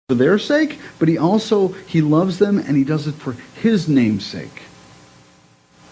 for 0.08 0.14
their 0.14 0.38
sake, 0.38 0.78
but 0.98 1.06
he 1.06 1.18
also 1.18 1.68
he 1.68 2.00
loves 2.00 2.38
them 2.38 2.58
and 2.58 2.74
he 2.74 2.84
does 2.84 3.06
it 3.06 3.16
for 3.16 3.32
his 3.60 3.86
name's 3.86 4.24
sake. 4.24 4.62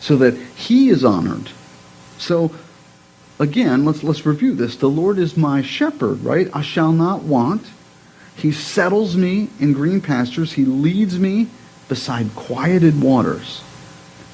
So 0.00 0.16
that 0.16 0.34
he 0.56 0.88
is 0.88 1.04
honored. 1.04 1.50
So 2.16 2.54
again, 3.38 3.84
let's 3.84 4.02
let's 4.02 4.24
review 4.24 4.54
this. 4.54 4.76
The 4.76 4.88
Lord 4.88 5.18
is 5.18 5.36
my 5.36 5.60
shepherd, 5.60 6.24
right? 6.24 6.48
I 6.54 6.62
shall 6.62 6.92
not 6.92 7.22
want. 7.24 7.66
He 8.34 8.50
settles 8.50 9.14
me 9.14 9.50
in 9.60 9.74
green 9.74 10.00
pastures. 10.00 10.54
He 10.54 10.64
leads 10.64 11.18
me 11.18 11.48
beside 11.86 12.34
quieted 12.34 13.02
waters. 13.02 13.62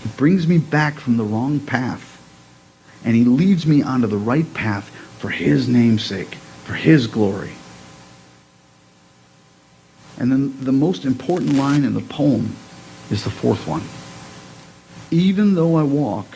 He 0.04 0.09
brings 0.11 0.46
me 0.46 0.59
back 0.59 1.00
from 1.00 1.16
the 1.16 1.24
wrong 1.24 1.59
path, 1.59 2.10
and 3.05 3.15
he 3.15 3.25
leads 3.25 3.67
me 3.67 3.83
onto 3.83 4.07
the 4.07 4.17
right 4.17 4.53
path 4.55 4.89
for 5.19 5.31
his 5.31 5.69
name's 5.69 6.05
sake, 6.05 6.35
for 6.65 6.75
his 6.75 7.07
glory. 7.07 7.53
And 10.19 10.31
then 10.31 10.65
the 10.65 10.73
most 10.73 11.05
important 11.05 11.55
line 11.55 11.85
in 11.85 11.95
the 11.95 12.01
poem 12.01 12.55
is 13.11 13.25
the 13.25 13.31
fourth 13.31 13.67
one. 13.67 13.83
Even 15.11 15.55
though 15.55 15.77
I 15.77 15.83
walk 15.83 16.27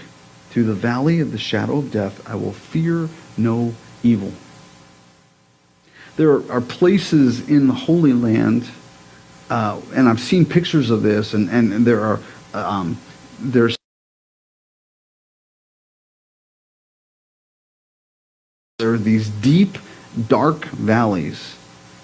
through 0.50 0.64
the 0.64 0.74
valley 0.74 1.20
of 1.20 1.32
the 1.32 1.38
shadow 1.38 1.78
of 1.78 1.90
death, 1.90 2.26
I 2.28 2.34
will 2.34 2.52
fear 2.52 3.08
no 3.36 3.74
evil. 4.02 4.32
There 6.16 6.50
are 6.50 6.60
places 6.60 7.48
in 7.48 7.66
the 7.66 7.74
Holy 7.74 8.12
Land, 8.12 8.68
uh, 9.50 9.80
and 9.94 10.08
I've 10.08 10.20
seen 10.20 10.46
pictures 10.46 10.90
of 10.90 11.02
this, 11.02 11.34
and, 11.34 11.50
and 11.50 11.84
there 11.84 12.00
are 12.00 12.20
um, 12.54 12.96
there's 13.40 13.73
there 18.78 18.92
are 18.92 18.98
these 18.98 19.28
deep, 19.28 19.78
dark 20.26 20.64
valleys 20.64 21.54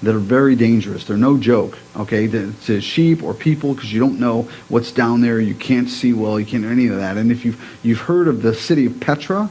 that 0.04 0.14
are 0.14 0.20
very 0.20 0.54
dangerous. 0.54 1.04
They're 1.04 1.16
no 1.16 1.36
joke, 1.36 1.76
okay, 1.96 2.28
to, 2.28 2.80
sheep 2.80 3.24
or 3.24 3.34
people 3.34 3.74
because 3.74 3.92
you 3.92 3.98
don't 3.98 4.20
know 4.20 4.42
what's 4.68 4.92
down 4.92 5.20
there. 5.20 5.40
You 5.40 5.56
can't 5.56 5.88
see 5.88 6.12
well. 6.12 6.38
You 6.38 6.46
can't 6.46 6.62
do 6.62 6.70
any 6.70 6.86
of 6.86 6.94
that. 6.94 7.16
And 7.16 7.32
if 7.32 7.44
you've, 7.44 7.60
you've 7.82 8.02
heard 8.02 8.28
of 8.28 8.42
the 8.42 8.54
city 8.54 8.86
of 8.86 9.00
Petra, 9.00 9.50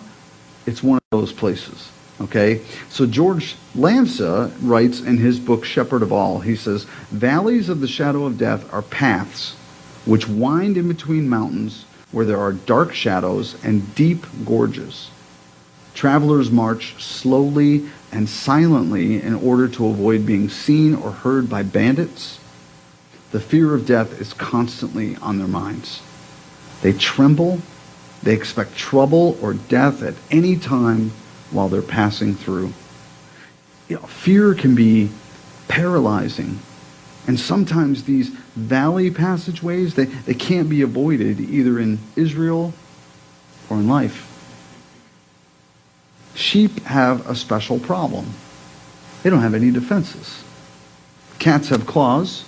it's 0.66 0.82
one 0.82 0.96
of 0.96 1.04
those 1.12 1.34
places, 1.34 1.92
okay? 2.22 2.62
So 2.88 3.06
George 3.06 3.58
Lamsa 3.76 4.54
writes 4.62 5.02
in 5.02 5.18
his 5.18 5.42
book 5.42 5.66
Shepherd 5.66 6.04
of 6.04 6.14
All, 6.14 6.40
he 6.40 6.56
says, 6.56 6.86
Valleys 7.12 7.68
of 7.68 7.82
the 7.82 7.88
shadow 7.90 8.24
of 8.24 8.38
death 8.38 8.72
are 8.74 8.82
paths 8.82 9.56
which 10.06 10.30
wind 10.30 10.78
in 10.78 10.88
between 10.88 11.28
mountains 11.28 11.84
where 12.14 12.26
there 12.26 12.40
are 12.40 12.54
dark 12.54 12.94
shadows 12.94 13.62
and 13.62 13.94
deep 13.94 14.26
gorges. 14.46 15.12
Travelers 15.94 16.52
march 16.52 17.02
slowly 17.02 17.90
and 18.12 18.30
silently 18.30 19.22
in 19.22 19.36
order 19.36 19.68
to 19.68 19.88
avoid 19.88 20.26
being 20.26 20.50
seen 20.50 20.96
or 20.96 21.12
heard 21.12 21.50
by 21.50 21.64
bandits. 21.64 22.40
The 23.32 23.40
fear 23.40 23.74
of 23.76 23.86
death 23.86 24.20
is 24.20 24.34
constantly 24.34 25.16
on 25.18 25.38
their 25.38 25.48
minds. 25.48 26.02
They 26.82 26.94
tremble. 26.94 27.60
They 28.24 28.34
expect 28.34 28.76
trouble 28.76 29.38
or 29.42 29.54
death 29.54 30.02
at 30.02 30.16
any 30.32 30.56
time 30.56 31.12
while 31.52 31.70
they're 31.70 31.82
passing 31.82 32.36
through. 32.36 32.74
You 33.88 33.98
know, 33.98 34.04
fear 34.04 34.54
can 34.54 34.76
be 34.76 35.10
paralyzing. 35.68 36.60
And 37.28 37.40
sometimes 37.40 38.04
these 38.04 38.30
valley 38.56 39.12
passageways, 39.12 39.96
they, 39.96 40.06
they 40.06 40.34
can't 40.34 40.70
be 40.70 40.82
avoided 40.82 41.40
either 41.40 41.80
in 41.80 42.00
Israel 42.16 42.74
or 43.70 43.78
in 43.78 43.88
life. 43.88 44.29
Sheep 46.36 46.84
have 46.84 47.28
a 47.30 47.36
special 47.36 47.80
problem. 47.80 48.34
They 49.24 49.30
don't 49.30 49.42
have 49.42 49.54
any 49.54 49.72
defenses. 49.72 50.44
Cats 51.40 51.70
have 51.70 51.86
claws. 51.86 52.46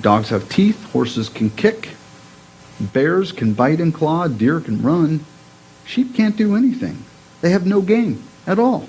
Dogs 0.00 0.28
have 0.28 0.48
teeth. 0.48 0.90
Horses 0.92 1.28
can 1.28 1.50
kick. 1.50 1.90
Bears 2.80 3.32
can 3.32 3.54
bite 3.54 3.80
and 3.80 3.92
claw. 3.94 4.28
Deer 4.28 4.60
can 4.60 4.82
run. 4.82 5.24
Sheep 5.84 6.14
can't 6.14 6.36
do 6.36 6.56
anything. 6.56 7.04
They 7.40 7.50
have 7.50 7.66
no 7.66 7.80
game 7.80 8.22
at 8.46 8.58
all. 8.58 8.88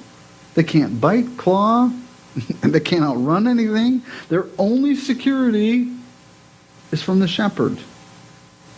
They 0.56 0.63
can't 0.63 1.00
bite, 1.00 1.38
claw, 1.38 1.91
and 2.63 2.73
they 2.73 2.80
can't 2.80 3.04
outrun 3.04 3.47
anything. 3.47 4.02
Their 4.30 4.47
only 4.58 4.95
security 4.95 5.91
is 6.91 7.04
from 7.04 7.19
the 7.19 7.28
shepherd. 7.28 7.78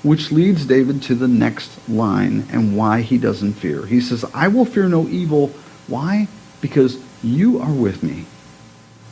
Which 0.01 0.31
leads 0.31 0.65
David 0.65 1.01
to 1.03 1.15
the 1.15 1.27
next 1.27 1.89
line 1.89 2.47
and 2.51 2.77
why 2.77 3.01
he 3.01 3.17
doesn't 3.17 3.53
fear. 3.53 3.85
He 3.85 3.99
says, 3.99 4.23
I 4.33 4.47
will 4.47 4.65
fear 4.65 4.87
no 4.87 5.07
evil. 5.07 5.47
Why? 5.87 6.27
Because 6.61 6.99
you 7.21 7.59
are 7.59 7.71
with 7.71 8.01
me. 8.01 8.25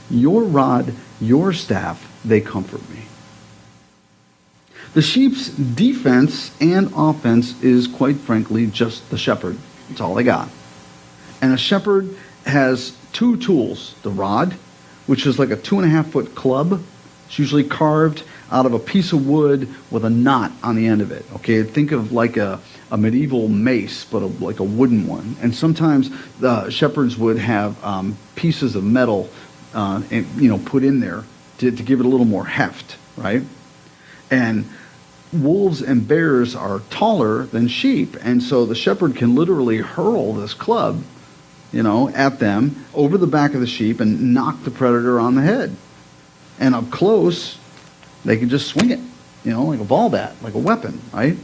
Your 0.10 0.44
rod, 0.44 0.94
your 1.20 1.52
staff, 1.52 2.22
they 2.24 2.40
comfort 2.40 2.90
me. 2.90 3.02
The 4.94 5.02
sheep's 5.02 5.50
defense 5.50 6.52
and 6.62 6.92
offense 6.96 7.62
is, 7.62 7.88
quite 7.88 8.16
frankly, 8.18 8.66
just 8.68 9.10
the 9.10 9.18
shepherd. 9.18 9.58
That's 9.90 10.02
all 10.02 10.16
they 10.16 10.24
got. 10.24 10.50
And 11.42 11.54
a 11.54 11.58
shepherd 11.58 12.16
has 12.46 12.96
two 13.14 13.38
tools 13.38 13.94
the 14.04 14.10
rod, 14.10 14.54
which 15.06 15.28
is 15.28 15.38
like 15.38 15.52
a 15.52 15.56
two 15.56 15.78
and 15.78 15.86
a 15.86 15.90
half 15.90 16.08
foot 16.08 16.34
club. 16.34 16.82
It's 17.28 17.38
usually 17.38 17.64
carved 17.64 18.24
out 18.52 18.66
of 18.66 18.74
a 18.74 18.80
piece 18.80 19.14
of 19.14 19.28
wood 19.28 19.68
with 19.92 20.06
a 20.06 20.10
knot 20.10 20.52
on 20.64 20.76
the 20.76 20.88
end 20.88 21.02
of 21.02 21.12
it. 21.12 21.26
Okay, 21.36 21.64
think 21.64 21.92
of 21.92 22.12
like 22.12 22.38
a, 22.38 22.60
a 22.92 22.98
medieval 22.98 23.48
mace, 23.48 24.06
but 24.06 24.22
a, 24.22 24.28
like 24.28 24.60
a 24.60 24.64
wooden 24.64 25.08
one. 25.08 25.36
And 25.42 25.54
sometimes 25.54 26.10
the 26.40 26.70
shepherds 26.70 27.18
would 27.18 27.38
have 27.38 27.84
um, 27.84 28.18
pieces 28.36 28.76
of 28.76 28.84
metal, 28.84 29.30
uh, 29.74 30.02
and, 30.12 30.26
you 30.42 30.50
know, 30.50 30.58
put 30.60 30.84
in 30.84 31.00
there 31.00 31.24
to, 31.58 31.72
to 31.72 31.84
give 31.84 32.00
it 32.00 32.06
a 32.06 32.10
little 32.10 32.26
more 32.26 32.46
heft, 32.46 32.98
right? 33.18 33.44
And 34.32 34.70
wolves 35.34 35.82
and 35.82 36.08
bears 36.08 36.56
are 36.56 36.80
taller 36.90 37.44
than 37.44 37.68
sheep, 37.68 38.16
and 38.22 38.42
so 38.42 38.66
the 38.66 38.76
shepherd 38.76 39.16
can 39.16 39.36
literally 39.36 39.78
hurl 39.78 40.34
this 40.34 40.54
club, 40.54 41.04
you 41.74 41.84
know, 41.84 42.08
at 42.10 42.40
them 42.40 42.86
over 42.94 43.18
the 43.18 43.28
back 43.28 43.54
of 43.54 43.60
the 43.60 43.68
sheep 43.68 44.00
and 44.00 44.34
knock 44.34 44.64
the 44.64 44.72
predator 44.72 45.20
on 45.20 45.36
the 45.36 45.42
head. 45.42 45.76
And 46.60 46.74
up 46.74 46.90
close, 46.90 47.58
they 48.28 48.38
can 48.38 48.50
just 48.50 48.68
swing 48.68 48.92
it, 48.92 49.00
you 49.46 49.52
know, 49.52 49.64
like 49.64 49.80
a 49.80 49.86
ball 49.86 50.10
bat, 50.10 50.36
like 50.42 50.54
a 50.54 50.60
weapon, 50.60 51.00
right? 51.14 51.38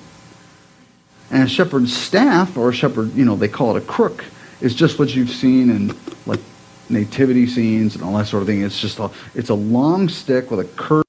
And 1.31 1.43
a 1.43 1.47
shepherd's 1.47 1.95
staff, 1.95 2.57
or 2.57 2.69
a 2.69 2.73
shepherd, 2.73 3.13
you 3.15 3.23
know, 3.23 3.37
they 3.37 3.47
call 3.47 3.75
it 3.75 3.81
a 3.81 3.85
crook, 3.85 4.25
is 4.59 4.75
just 4.75 4.99
what 4.99 5.15
you've 5.15 5.29
seen 5.29 5.69
in 5.69 5.97
like 6.25 6.41
nativity 6.89 7.47
scenes 7.47 7.95
and 7.95 8.03
all 8.03 8.17
that 8.17 8.27
sort 8.27 8.43
of 8.43 8.47
thing. 8.47 8.61
It's 8.61 8.81
just 8.81 8.99
a, 8.99 9.09
it's 9.33 9.49
a 9.49 9.55
long 9.55 10.09
stick 10.09 10.51
with 10.51 10.59
a 10.59 10.65
curve. 10.75 11.03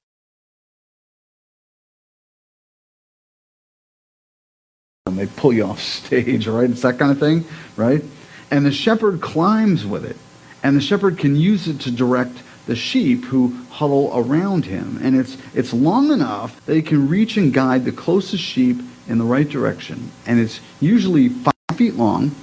and 5.06 5.18
they 5.18 5.26
pull 5.26 5.52
you 5.52 5.64
off 5.64 5.80
stage, 5.80 6.46
right? 6.48 6.70
It's 6.70 6.82
that 6.82 6.98
kind 6.98 7.10
of 7.10 7.18
thing, 7.18 7.44
right? 7.76 8.02
And 8.50 8.64
the 8.64 8.72
shepherd 8.72 9.20
climbs 9.20 9.84
with 9.84 10.04
it, 10.04 10.16
and 10.62 10.76
the 10.76 10.80
shepherd 10.80 11.18
can 11.18 11.34
use 11.34 11.66
it 11.66 11.80
to 11.80 11.90
direct 11.90 12.38
the 12.66 12.76
sheep 12.76 13.24
who 13.24 13.56
huddle 13.70 14.10
around 14.14 14.64
him. 14.64 14.98
And 15.02 15.16
it's, 15.16 15.36
it's 15.54 15.72
long 15.72 16.10
enough 16.10 16.64
that 16.66 16.74
he 16.74 16.82
can 16.82 17.08
reach 17.08 17.36
and 17.36 17.52
guide 17.52 17.84
the 17.84 17.92
closest 17.92 18.42
sheep 18.42 18.80
in 19.06 19.18
the 19.18 19.24
right 19.24 19.48
direction. 19.48 20.10
And 20.26 20.40
it's 20.40 20.60
usually 20.80 21.28
five 21.28 21.54
feet 21.74 21.94
long, 21.94 22.34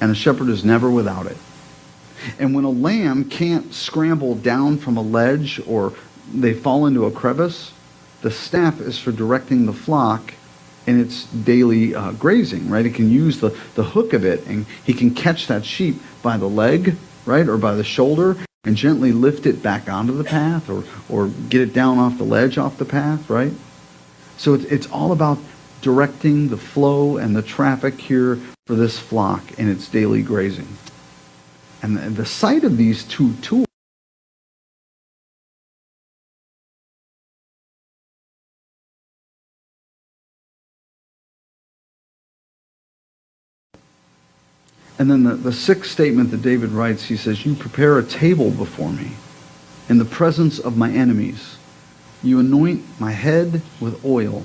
and 0.00 0.10
the 0.10 0.14
shepherd 0.14 0.48
is 0.48 0.64
never 0.64 0.90
without 0.90 1.26
it. 1.26 1.36
And 2.38 2.54
when 2.54 2.64
a 2.64 2.70
lamb 2.70 3.28
can't 3.28 3.72
scramble 3.74 4.34
down 4.34 4.78
from 4.78 4.96
a 4.96 5.02
ledge 5.02 5.60
or 5.66 5.92
they 6.32 6.54
fall 6.54 6.86
into 6.86 7.04
a 7.04 7.10
crevice, 7.10 7.72
the 8.22 8.30
staff 8.30 8.80
is 8.80 8.98
for 8.98 9.12
directing 9.12 9.66
the 9.66 9.72
flock 9.72 10.32
in 10.86 10.98
its 10.98 11.24
daily 11.26 11.94
uh, 11.94 12.12
grazing, 12.12 12.68
right? 12.70 12.84
He 12.84 12.90
can 12.90 13.10
use 13.10 13.40
the, 13.40 13.50
the 13.74 13.84
hook 13.84 14.14
of 14.14 14.24
it 14.24 14.46
and 14.46 14.66
he 14.84 14.94
can 14.94 15.14
catch 15.14 15.46
that 15.46 15.64
sheep 15.64 15.96
by 16.22 16.36
the 16.38 16.48
leg, 16.48 16.96
right, 17.26 17.46
or 17.46 17.58
by 17.58 17.74
the 17.74 17.84
shoulder 17.84 18.36
and 18.64 18.76
gently 18.76 19.12
lift 19.12 19.46
it 19.46 19.62
back 19.62 19.88
onto 19.88 20.16
the 20.16 20.24
path 20.24 20.70
or, 20.70 20.84
or 21.08 21.28
get 21.28 21.60
it 21.60 21.72
down 21.72 21.98
off 21.98 22.18
the 22.18 22.24
ledge 22.24 22.56
off 22.56 22.78
the 22.78 22.84
path, 22.84 23.28
right? 23.28 23.52
So 24.36 24.54
it's, 24.54 24.64
it's 24.64 24.86
all 24.88 25.12
about 25.12 25.38
directing 25.82 26.48
the 26.48 26.56
flow 26.56 27.18
and 27.18 27.36
the 27.36 27.42
traffic 27.42 28.00
here 28.00 28.36
for 28.66 28.74
this 28.74 28.98
flock 28.98 29.58
in 29.58 29.70
its 29.70 29.88
daily 29.88 30.22
grazing. 30.22 30.78
And 31.82 31.96
the, 31.98 32.08
the 32.08 32.26
sight 32.26 32.64
of 32.64 32.78
these 32.78 33.04
two 33.04 33.34
tools 33.34 33.66
And 44.98 45.10
then 45.10 45.24
the, 45.24 45.34
the 45.34 45.52
sixth 45.52 45.90
statement 45.90 46.30
that 46.30 46.42
David 46.42 46.70
writes, 46.70 47.04
he 47.04 47.16
says, 47.16 47.44
You 47.44 47.54
prepare 47.54 47.98
a 47.98 48.04
table 48.04 48.50
before 48.50 48.92
me 48.92 49.12
in 49.88 49.98
the 49.98 50.04
presence 50.04 50.58
of 50.58 50.76
my 50.76 50.90
enemies. 50.90 51.58
You 52.22 52.40
anoint 52.40 52.82
my 53.00 53.10
head 53.10 53.60
with 53.80 54.04
oil. 54.04 54.44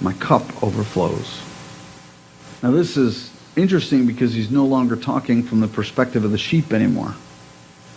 My 0.00 0.12
cup 0.14 0.62
overflows. 0.62 1.42
Now, 2.62 2.70
this 2.70 2.96
is 2.96 3.32
interesting 3.56 4.06
because 4.06 4.32
he's 4.32 4.50
no 4.50 4.64
longer 4.64 4.96
talking 4.96 5.42
from 5.42 5.60
the 5.60 5.68
perspective 5.68 6.24
of 6.24 6.30
the 6.30 6.38
sheep 6.38 6.72
anymore. 6.72 7.14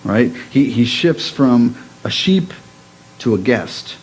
Right? 0.03 0.35
He, 0.51 0.69
he 0.71 0.85
shifts 0.85 1.29
from 1.29 1.77
a 2.03 2.09
sheep 2.09 2.53
to 3.19 3.35
a 3.35 3.37
guest. 3.37 3.95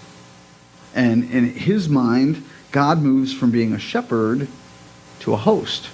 And 0.94 1.30
in 1.30 1.44
his 1.44 1.88
mind, 1.88 2.44
God 2.72 3.00
moves 3.00 3.32
from 3.32 3.50
being 3.50 3.72
a 3.72 3.78
shepherd 3.78 4.48
to 5.20 5.34
a 5.34 5.36
host. 5.36 5.90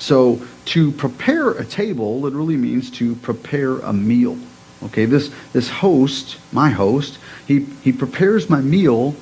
So 0.00 0.40
to 0.64 0.90
prepare 0.90 1.50
a 1.50 1.64
table 1.64 2.20
literally 2.20 2.56
means 2.56 2.90
to 2.92 3.14
prepare 3.16 3.78
a 3.78 3.92
meal. 3.92 4.38
Okay, 4.82 5.04
this, 5.04 5.30
this 5.52 5.68
host, 5.68 6.38
my 6.52 6.70
host, 6.70 7.18
he, 7.46 7.66
he 7.82 7.92
prepares 7.92 8.48
my 8.48 8.62
meal 8.62 9.14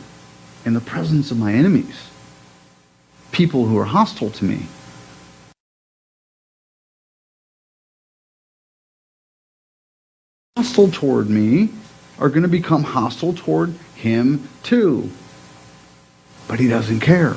in 0.64 0.74
the 0.74 0.80
presence 0.80 1.30
of 1.32 1.38
my 1.38 1.52
enemies. 1.52 2.08
people 3.32 3.66
who 3.66 3.78
are 3.78 3.84
hostile 3.84 4.30
to 4.30 4.44
me. 4.44 4.66
Hostile 10.56 10.90
toward 10.90 11.30
me 11.30 11.70
are 12.18 12.28
going 12.28 12.42
to 12.42 12.48
become 12.48 12.82
hostile 12.82 13.32
toward 13.32 13.74
him 13.94 14.48
too. 14.64 15.10
But 16.48 16.58
he 16.58 16.68
doesn't 16.68 17.00
care. 17.00 17.36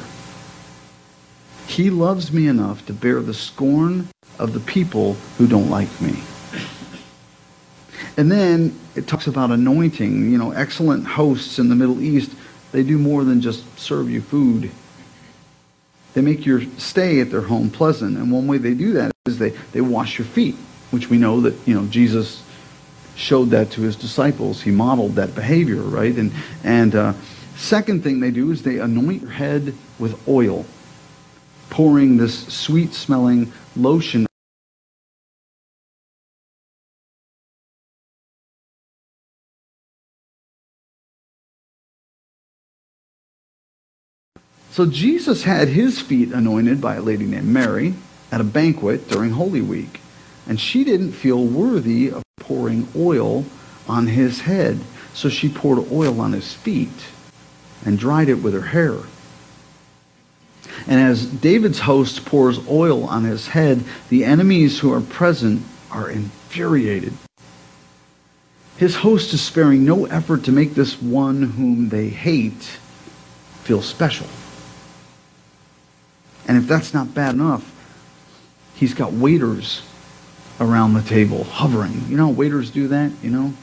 He 1.72 1.90
loves 1.90 2.34
me 2.34 2.48
enough 2.48 2.86
to 2.88 2.94
bear 2.94 3.22
the 3.22 3.34
scorn 3.34 4.10
of 4.38 4.52
the 4.52 4.60
people 4.60 5.14
who 5.38 5.48
don't 5.48 5.70
like 5.70 6.02
me. 6.02 6.22
And 8.18 8.30
then 8.30 8.78
it 8.94 9.08
talks 9.08 9.26
about 9.26 9.52
anointing. 9.52 10.30
You 10.30 10.38
know, 10.38 10.52
excellent 10.52 11.08
hosts 11.08 11.60
in 11.60 11.70
the 11.70 11.76
Middle 11.76 12.02
East, 12.02 12.32
they 12.74 12.84
do 12.84 12.98
more 12.98 13.24
than 13.24 13.40
just 13.40 13.64
serve 13.80 14.10
you 14.10 14.20
food. 14.20 14.70
They 16.14 16.20
make 16.20 16.46
your 16.46 16.62
stay 16.78 17.22
at 17.22 17.32
their 17.32 17.44
home 17.44 17.70
pleasant. 17.70 18.18
And 18.18 18.30
one 18.32 18.48
way 18.48 18.58
they 18.58 18.74
do 18.74 18.92
that 18.94 19.14
is 19.26 19.40
they, 19.40 19.52
they 19.72 19.80
wash 19.80 20.20
your 20.20 20.28
feet, 20.28 20.56
which 20.92 21.10
we 21.10 21.18
know 21.18 21.40
that, 21.40 21.56
you 21.66 21.74
know, 21.74 21.88
Jesus 21.88 22.44
showed 23.16 23.52
that 23.52 23.72
to 23.72 23.82
his 23.82 23.96
disciples. 23.96 24.62
He 24.62 24.72
modeled 24.72 25.16
that 25.16 25.36
behavior, 25.36 25.82
right? 25.82 26.16
And, 26.16 26.34
and 26.66 26.96
uh, 26.96 27.14
second 27.56 28.04
thing 28.04 28.20
they 28.20 28.32
do 28.32 28.52
is 28.52 28.64
they 28.64 28.80
anoint 28.80 29.22
your 29.22 29.32
head 29.32 29.74
with 30.00 30.28
oil, 30.28 30.66
pouring 31.72 32.18
this 32.18 32.46
sweet 32.54 32.94
smelling 32.94 33.52
lotion 33.76 34.28
So 44.72 44.86
Jesus 44.86 45.44
had 45.44 45.68
his 45.68 46.00
feet 46.00 46.32
anointed 46.32 46.80
by 46.80 46.96
a 46.96 47.02
lady 47.02 47.26
named 47.26 47.50
Mary 47.50 47.94
at 48.32 48.40
a 48.40 48.46
banquet 48.46 49.10
during 49.10 49.32
Holy 49.32 49.60
Week. 49.60 50.00
And 50.48 50.62
she 50.62 50.86
didn't 50.86 51.12
feel 51.12 51.44
worthy 51.44 52.10
of 52.10 52.24
pouring 52.40 52.88
oil 52.96 53.44
on 53.88 54.08
his 54.08 54.42
head. 54.42 54.80
So 55.14 55.28
she 55.28 55.50
poured 55.50 55.92
oil 55.92 56.22
on 56.22 56.32
his 56.32 56.54
feet 56.54 57.08
and 57.86 58.00
dried 58.00 58.30
it 58.30 58.36
with 58.36 58.54
her 58.54 58.68
hair. 58.68 59.00
And 60.88 61.00
as 61.00 61.26
David's 61.26 61.80
host 61.80 62.26
pours 62.26 62.60
oil 62.68 63.06
on 63.06 63.24
his 63.24 63.48
head, 63.48 63.84
the 64.10 64.26
enemies 64.26 64.80
who 64.80 64.92
are 64.94 65.02
present 65.02 65.64
are 65.92 66.10
infuriated. 66.10 67.14
His 68.78 68.96
host 68.98 69.34
is 69.34 69.42
sparing 69.42 69.86
no 69.86 70.06
effort 70.06 70.44
to 70.46 70.52
make 70.52 70.74
this 70.74 71.02
one 71.02 71.44
whom 71.44 71.90
they 71.90 72.10
hate 72.10 72.80
feel 73.64 73.82
special. 73.82 74.28
And 76.48 76.58
if 76.58 76.68
that's 76.68 76.94
not 76.94 77.14
bad 77.14 77.36
enough, 77.36 77.72
he's 78.74 78.94
got 78.94 79.14
waiters 79.14 79.84
around 80.60 80.94
the 80.94 81.02
table 81.02 81.44
hovering. 81.44 82.06
You 82.10 82.18
know 82.18 82.28
how 82.28 82.32
waiters 82.32 82.72
do 82.72 82.88
that, 82.88 83.12
you 83.22 83.30
know? 83.30 83.54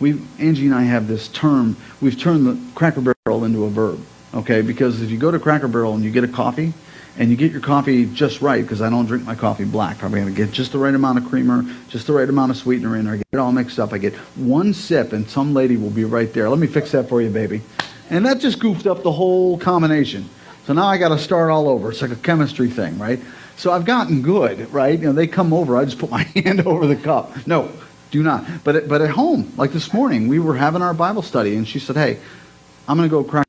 We 0.00 0.20
Angie 0.38 0.66
and 0.66 0.74
I 0.74 0.82
have 0.82 1.08
this 1.08 1.28
term, 1.28 1.76
we've 2.00 2.18
turned 2.18 2.46
the 2.46 2.58
cracker 2.74 3.00
barrel 3.00 3.44
into 3.44 3.64
a 3.64 3.70
verb, 3.70 4.00
okay? 4.34 4.62
Because 4.62 5.00
if 5.00 5.10
you 5.10 5.18
go 5.18 5.30
to 5.30 5.38
Cracker 5.38 5.68
Barrel 5.68 5.94
and 5.94 6.04
you 6.04 6.10
get 6.10 6.24
a 6.24 6.28
coffee, 6.28 6.72
and 7.16 7.30
you 7.30 7.36
get 7.36 7.52
your 7.52 7.60
coffee 7.60 8.06
just 8.06 8.40
right, 8.42 8.62
because 8.62 8.82
I 8.82 8.90
don't 8.90 9.06
drink 9.06 9.24
my 9.24 9.36
coffee 9.36 9.64
black. 9.64 10.02
I'm 10.02 10.10
going 10.10 10.26
to 10.26 10.32
get 10.32 10.50
just 10.50 10.72
the 10.72 10.78
right 10.78 10.94
amount 10.94 11.18
of 11.18 11.24
creamer, 11.26 11.64
just 11.88 12.08
the 12.08 12.12
right 12.12 12.28
amount 12.28 12.50
of 12.50 12.56
sweetener 12.56 12.96
in 12.96 13.04
there. 13.04 13.14
I 13.14 13.16
get 13.18 13.26
it 13.32 13.38
all 13.38 13.52
mixed 13.52 13.78
up. 13.78 13.92
I 13.92 13.98
get 13.98 14.14
one 14.34 14.74
sip, 14.74 15.12
and 15.12 15.28
some 15.28 15.54
lady 15.54 15.76
will 15.76 15.90
be 15.90 16.04
right 16.04 16.32
there. 16.32 16.48
Let 16.48 16.58
me 16.58 16.66
fix 16.66 16.90
that 16.90 17.08
for 17.08 17.22
you, 17.22 17.30
baby. 17.30 17.62
And 18.10 18.26
that 18.26 18.40
just 18.40 18.58
goofed 18.58 18.86
up 18.86 19.02
the 19.02 19.12
whole 19.12 19.58
combination. 19.58 20.28
So 20.66 20.72
now 20.72 20.86
I 20.86 20.98
got 20.98 21.10
to 21.10 21.18
start 21.18 21.50
all 21.50 21.68
over. 21.68 21.90
It's 21.90 22.02
like 22.02 22.10
a 22.10 22.16
chemistry 22.16 22.68
thing, 22.68 22.98
right? 22.98 23.20
So 23.56 23.70
I've 23.70 23.84
gotten 23.84 24.20
good, 24.22 24.72
right? 24.72 24.98
You 24.98 25.06
know, 25.06 25.12
they 25.12 25.28
come 25.28 25.52
over, 25.52 25.76
I 25.76 25.84
just 25.84 25.98
put 25.98 26.10
my 26.10 26.22
hand 26.34 26.66
over 26.66 26.86
the 26.86 26.96
cup. 26.96 27.46
No, 27.46 27.70
do 28.10 28.22
not. 28.22 28.44
But 28.64 28.76
at, 28.76 28.88
but 28.88 29.00
at 29.00 29.10
home, 29.10 29.52
like 29.56 29.72
this 29.72 29.92
morning, 29.92 30.26
we 30.26 30.40
were 30.40 30.56
having 30.56 30.82
our 30.82 30.94
Bible 30.94 31.22
study, 31.22 31.54
and 31.54 31.66
she 31.66 31.78
said, 31.78 31.96
"Hey, 31.96 32.18
I'm 32.88 32.96
going 32.96 33.08
to 33.08 33.10
go 33.10 33.22
crack." 33.22 33.44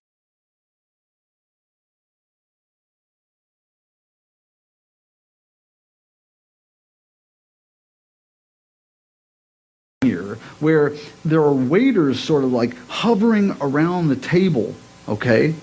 Where 10.60 10.94
there 11.24 11.42
are 11.42 11.54
waiters 11.54 12.20
sort 12.20 12.44
of 12.44 12.52
like 12.52 12.76
hovering 12.88 13.56
around 13.62 14.08
the 14.08 14.16
table, 14.16 14.74
okay, 15.08 15.54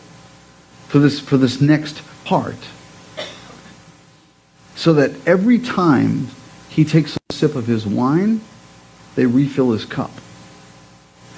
for 0.89 0.99
this 0.99 1.21
for 1.21 1.37
this 1.37 1.61
next 1.61 2.03
part 2.25 2.57
so 4.83 4.93
that 4.95 5.13
every 5.29 5.61
time 5.61 6.27
he 6.69 6.85
takes 6.85 7.17
a 7.17 7.33
sip 7.33 7.55
of 7.55 7.69
his 7.69 7.87
wine, 7.87 8.41
they 9.15 9.27
refill 9.27 9.71
his 9.71 9.85
cup. 9.85 10.11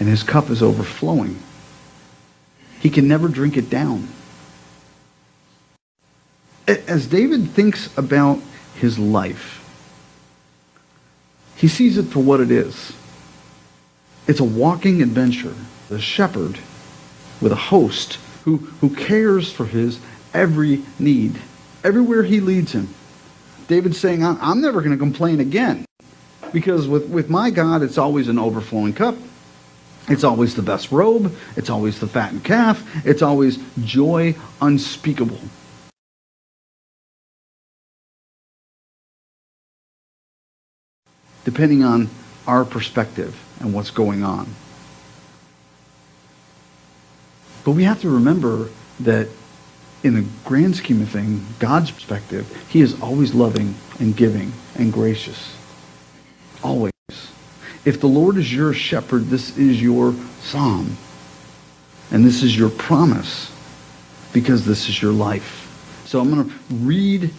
And 0.01 0.09
his 0.09 0.23
cup 0.23 0.49
is 0.49 0.63
overflowing. 0.63 1.39
He 2.81 2.89
can 2.89 3.07
never 3.07 3.29
drink 3.29 3.59
it 3.59 3.69
down. 3.69 4.09
As 6.67 7.07
David 7.07 7.51
thinks 7.51 7.95
about 7.99 8.41
his 8.77 8.99
life, 8.99 9.61
he 11.57 11.69
sees 11.69 11.99
it 11.99 12.05
for 12.05 12.21
what 12.21 12.41
it 12.41 12.51
is. 12.51 12.95
It's 14.27 14.41
a 14.41 14.45
walking 14.45 15.03
adventure, 15.03 15.55
a 15.91 15.99
shepherd 15.99 16.59
with 17.41 17.53
a 17.53 17.57
host 17.57 18.19
who, 18.45 18.57
who 18.57 18.95
cares 18.95 19.53
for 19.53 19.67
his 19.67 20.01
every 20.33 20.83
need, 20.99 21.39
everywhere 21.83 22.23
he 22.23 22.41
leads 22.41 22.73
him. 22.73 22.95
David's 23.69 23.99
saying, 23.99 24.25
I'm 24.25 24.61
never 24.61 24.81
going 24.81 24.93
to 24.93 24.99
complain 24.99 25.41
again. 25.41 25.85
Because 26.53 26.87
with, 26.89 27.09
with 27.09 27.29
my 27.29 27.51
God, 27.51 27.83
it's 27.83 27.99
always 27.99 28.29
an 28.29 28.39
overflowing 28.39 28.93
cup. 28.93 29.17
It's 30.09 30.25
always 30.25 30.55
the 30.55 30.63
best 30.63 30.93
robe. 30.93 31.35
It's 31.57 31.71
always 31.71 31.99
the 31.99 32.07
fattened 32.07 32.45
calf. 32.45 32.85
It's 33.07 33.23
always 33.23 33.59
joy 33.83 34.37
unspeakable. 34.61 35.41
Depending 41.45 41.85
on 41.85 42.09
our 42.47 42.65
perspective 42.65 43.39
and 43.61 43.73
what's 43.73 43.91
going 43.91 44.23
on. 44.23 44.55
But 47.65 47.73
we 47.73 47.85
have 47.85 48.01
to 48.03 48.11
remember 48.11 48.69
that 49.01 49.29
in 50.03 50.15
the 50.15 50.25
grand 50.45 50.77
scheme 50.77 51.01
of 51.01 51.09
things, 51.09 51.41
God's 51.59 51.91
perspective, 51.91 52.67
he 52.69 52.81
is 52.83 53.01
always 53.01 53.35
loving 53.35 53.75
and 53.99 54.15
giving 54.15 54.53
and 54.77 54.93
gracious. 54.93 55.57
Always. 56.63 56.93
If 57.85 58.01
the 58.01 58.07
Lord 58.07 58.37
is 58.37 58.55
your 58.55 58.73
shepherd, 58.75 59.25
this 59.25 59.57
is 59.57 59.83
your 59.83 60.15
psalm. 60.41 60.97
And 62.11 62.25
this 62.25 62.43
is 62.43 62.57
your 62.57 62.71
promise 62.71 63.51
because 64.33 64.67
this 64.67 64.89
is 64.89 65.01
your 65.01 65.13
life. 65.13 65.63
So 66.05 66.21
I'm 66.21 66.31
going 66.31 66.49
to 66.49 66.55
read 66.71 67.31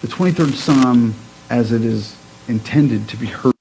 the 0.00 0.08
23rd 0.08 0.52
Psalm 0.52 1.14
as 1.48 1.72
it 1.72 1.84
is 1.84 2.16
intended 2.48 3.08
to 3.08 3.16
be 3.16 3.26
heard. 3.26 3.52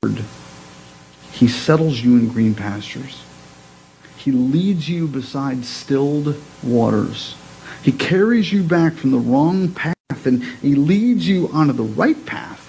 He 1.36 1.50
settles 1.50 2.00
you 2.00 2.16
in 2.16 2.30
green 2.30 2.56
pastures. 2.56 3.22
He 4.16 4.32
leads 4.32 4.88
you 4.88 5.06
beside 5.06 5.66
stilled 5.66 6.34
waters. 6.64 7.36
He 7.84 7.92
carries 7.92 8.54
you 8.54 8.64
back 8.64 8.94
from 8.94 9.12
the 9.12 9.18
wrong 9.18 9.74
path 9.74 9.96
and 10.26 10.42
he 10.62 10.76
leads 10.76 11.28
you 11.28 11.50
onto 11.50 11.74
the 11.74 11.84
right 11.84 12.26
path 12.26 12.60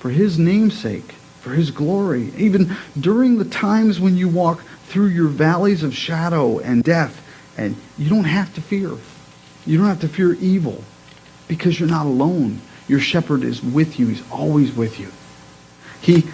for 0.00 0.10
his 0.10 0.40
namesake, 0.40 1.12
for 1.40 1.50
his 1.50 1.70
glory. 1.70 2.32
Even 2.36 2.76
during 2.98 3.38
the 3.38 3.44
times 3.44 4.00
when 4.00 4.16
you 4.16 4.28
walk 4.28 4.60
through 4.86 5.06
your 5.06 5.28
valleys 5.28 5.84
of 5.84 5.94
shadow 5.94 6.58
and 6.58 6.82
death, 6.82 7.24
and 7.56 7.76
you 7.96 8.10
don't 8.10 8.24
have 8.24 8.52
to 8.54 8.60
fear. 8.60 8.90
You 9.64 9.78
don't 9.78 9.86
have 9.86 10.00
to 10.00 10.08
fear 10.08 10.32
evil 10.34 10.82
because 11.46 11.78
you're 11.78 11.88
not 11.88 12.06
alone. 12.06 12.60
Your 12.88 12.98
shepherd 12.98 13.44
is 13.44 13.62
with 13.62 14.00
you. 14.00 14.08
He's 14.08 14.28
always 14.32 14.72
with 14.74 14.98
you. 14.98 15.12
He 16.00 16.24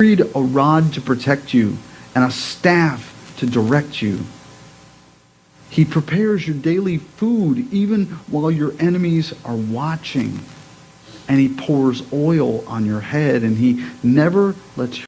carried 0.00 0.20
a 0.20 0.40
rod 0.40 0.92
to 0.92 1.00
protect 1.00 1.52
you 1.52 1.76
and 2.14 2.22
a 2.22 2.30
staff 2.30 3.34
to 3.36 3.44
direct 3.44 4.00
you. 4.00 4.20
He 5.70 5.84
prepares 5.84 6.46
your 6.46 6.56
daily 6.56 6.98
food 6.98 7.66
even 7.72 8.06
while 8.28 8.48
your 8.48 8.74
enemies 8.78 9.34
are 9.44 9.56
watching. 9.56 10.38
And 11.26 11.40
he 11.40 11.48
pours 11.48 12.04
oil 12.12 12.64
on 12.68 12.86
your 12.86 13.00
head 13.00 13.42
and 13.42 13.58
he 13.58 13.84
never 14.04 14.54
lets 14.76 15.07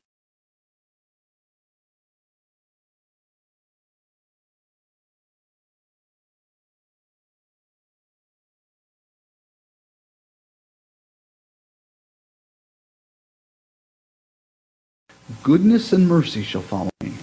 Goodness 15.42 15.94
and 15.94 16.07
mercy 16.07 16.42
shall 16.42 16.61
follow 16.61 16.90
me 17.03 17.14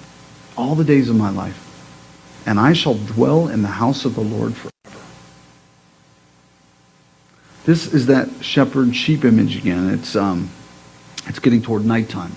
all 0.58 0.73
the 0.73 0.84
days 0.84 1.08
of 1.08 1.15
my 1.15 1.30
life, 1.30 1.63
and 2.47 2.60
I 2.60 2.73
shall 2.73 2.95
dwell 2.95 3.47
in 3.47 3.62
the 3.62 3.67
house 3.67 4.06
of 4.06 4.15
the 4.15 4.21
Lord 4.21 4.56
forever. 4.56 4.71
This 7.65 7.93
is 7.93 8.08
that 8.08 8.43
shepherd 8.43 8.95
sheep 8.95 9.23
image 9.23 9.56
again. 9.56 9.93
It's, 9.93 10.15
um, 10.15 10.49
it's 11.27 11.38
getting 11.38 11.62
toward 11.62 11.86
nighttime. 11.86 12.36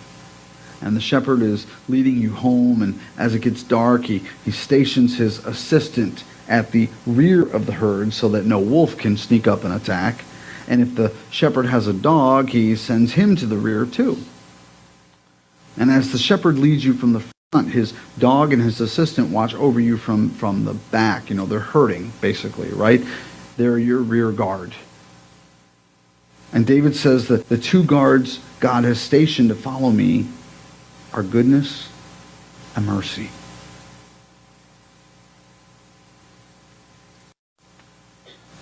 And 0.83 0.97
the 0.97 1.01
shepherd 1.01 1.41
is 1.41 1.67
leading 1.89 2.19
you 2.19 2.35
home, 2.35 2.83
and 2.83 3.01
as 3.17 3.35
it 3.35 3.41
gets 3.41 3.63
dark, 3.63 4.05
he, 4.05 4.23
he 4.45 4.51
stations 4.51 5.17
his 5.17 5.39
assistant 5.47 6.25
at 6.47 6.73
the 6.73 6.91
rear 7.07 7.43
of 7.43 7.65
the 7.65 7.73
herd 7.73 8.13
so 8.13 8.29
that 8.31 8.45
no 8.45 8.59
wolf 8.59 8.99
can 8.99 9.17
sneak 9.17 9.47
up 9.47 9.65
and 9.65 9.73
attack. 9.73 10.25
And 10.69 10.83
if 10.83 10.95
the 10.95 11.15
shepherd 11.31 11.67
has 11.67 11.87
a 11.87 11.93
dog, 11.95 12.51
he 12.51 12.77
sends 12.77 13.13
him 13.13 13.35
to 13.37 13.47
the 13.47 13.57
rear 13.57 13.87
too. 13.87 14.19
And 15.77 15.91
as 15.91 16.13
the 16.13 16.19
shepherd 16.19 16.59
leads 16.59 16.85
you 16.85 16.95
from 16.95 17.13
the 17.13 17.23
front, 17.53 17.71
his 17.71 17.95
dog 18.19 18.53
and 18.53 18.63
his 18.63 18.81
assistant 18.81 19.31
watch 19.31 19.55
over 19.55 19.81
you 19.81 19.97
from, 19.97 20.31
from 20.31 20.65
the 20.65 20.75
back. 20.75 21.31
You 21.31 21.37
know, 21.37 21.47
they're 21.47 21.61
herding, 21.61 22.13
basically, 22.21 22.71
right? 22.71 23.03
They're 23.57 23.79
your 23.79 23.99
rear 23.99 24.31
guard. 24.31 24.75
And 26.53 26.67
David 26.67 26.97
says 26.97 27.29
that 27.29 27.49
the 27.49 27.59
two 27.59 27.85
guards 27.85 28.41
God 28.59 28.85
has 28.85 29.01
stationed 29.01 29.49
to 29.49 29.55
follow 29.55 29.91
me 29.91 30.27
are 31.13 31.23
goodness 31.23 31.89
and 32.77 32.87
mercy. 32.87 33.31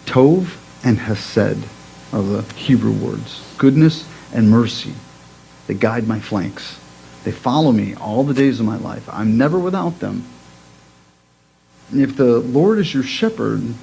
Tov 0.07 0.57
and 0.83 0.99
Hesed 0.99 1.59
are 2.13 2.23
the 2.23 2.43
Hebrew 2.55 2.93
words. 2.93 3.45
Goodness 3.59 4.09
and 4.33 4.49
mercy. 4.49 4.95
They 5.67 5.75
guide 5.75 6.09
my 6.09 6.21
flanks. 6.21 6.79
They 7.29 7.33
follow 7.33 7.73
me 7.73 7.95
all 7.95 8.25
the 8.25 8.33
days 8.33 8.59
of 8.59 8.65
my 8.65 8.79
life. 8.79 9.07
I'm 9.13 9.37
never 9.37 9.59
without 9.59 10.01
them. 10.01 10.25
And 11.91 12.01
if 12.01 12.17
the 12.17 12.39
Lord 12.39 12.79
is 12.79 12.95
your 12.95 13.03
shepherd, 13.03 13.75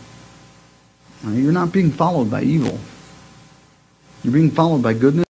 uh, 1.24 1.30
you're 1.30 1.52
not 1.52 1.72
being 1.72 1.92
followed 1.92 2.32
by 2.32 2.42
evil. 2.42 2.80
You're 4.24 4.34
being 4.34 4.50
followed 4.50 4.82
by 4.82 4.96
goodness. 4.96 5.26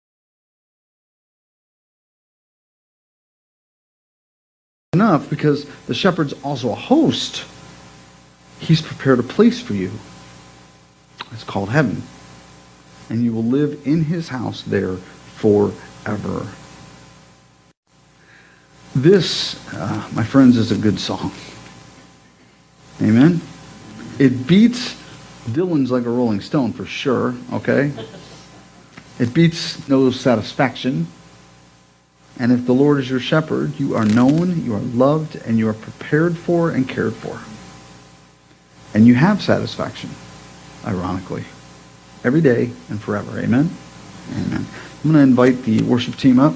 Enough 4.91 5.29
because 5.29 5.65
the 5.87 5.95
shepherd's 5.95 6.33
also 6.43 6.73
a 6.73 6.75
host. 6.75 7.45
He's 8.59 8.81
prepared 8.81 9.19
a 9.19 9.23
place 9.23 9.61
for 9.61 9.73
you. 9.73 9.89
It's 11.31 11.45
called 11.45 11.69
heaven. 11.69 12.03
And 13.09 13.23
you 13.23 13.31
will 13.31 13.45
live 13.45 13.87
in 13.87 14.03
his 14.03 14.27
house 14.27 14.63
there 14.63 14.97
forever. 14.97 16.49
This, 18.93 19.55
uh, 19.73 20.09
my 20.13 20.23
friends, 20.23 20.57
is 20.57 20.71
a 20.71 20.77
good 20.77 20.99
song. 20.99 21.31
Amen? 23.01 23.41
It 24.19 24.45
beats 24.45 24.95
Dylan's 25.45 25.91
like 25.91 26.05
a 26.05 26.09
Rolling 26.09 26.41
Stone 26.41 26.73
for 26.73 26.85
sure, 26.85 27.33
okay? 27.53 27.91
It 29.17 29.33
beats 29.33 29.87
no 29.87 30.11
satisfaction. 30.11 31.07
And 32.37 32.51
if 32.51 32.65
the 32.65 32.73
Lord 32.73 32.99
is 32.99 33.09
your 33.09 33.19
shepherd, 33.19 33.79
you 33.79 33.95
are 33.95 34.05
known, 34.05 34.63
you 34.63 34.75
are 34.75 34.79
loved, 34.79 35.35
and 35.37 35.57
you 35.57 35.69
are 35.69 35.73
prepared 35.73 36.37
for 36.37 36.71
and 36.71 36.87
cared 36.87 37.13
for. 37.13 37.39
And 38.93 39.07
you 39.07 39.15
have 39.15 39.41
satisfaction, 39.41 40.09
ironically, 40.85 41.45
every 42.23 42.41
day 42.41 42.71
and 42.89 43.01
forever. 43.01 43.39
Amen? 43.39 43.69
Amen. 44.31 44.65
I'm 45.03 45.11
going 45.11 45.15
to 45.15 45.19
invite 45.19 45.63
the 45.63 45.81
worship 45.83 46.17
team 46.17 46.39
up. 46.39 46.53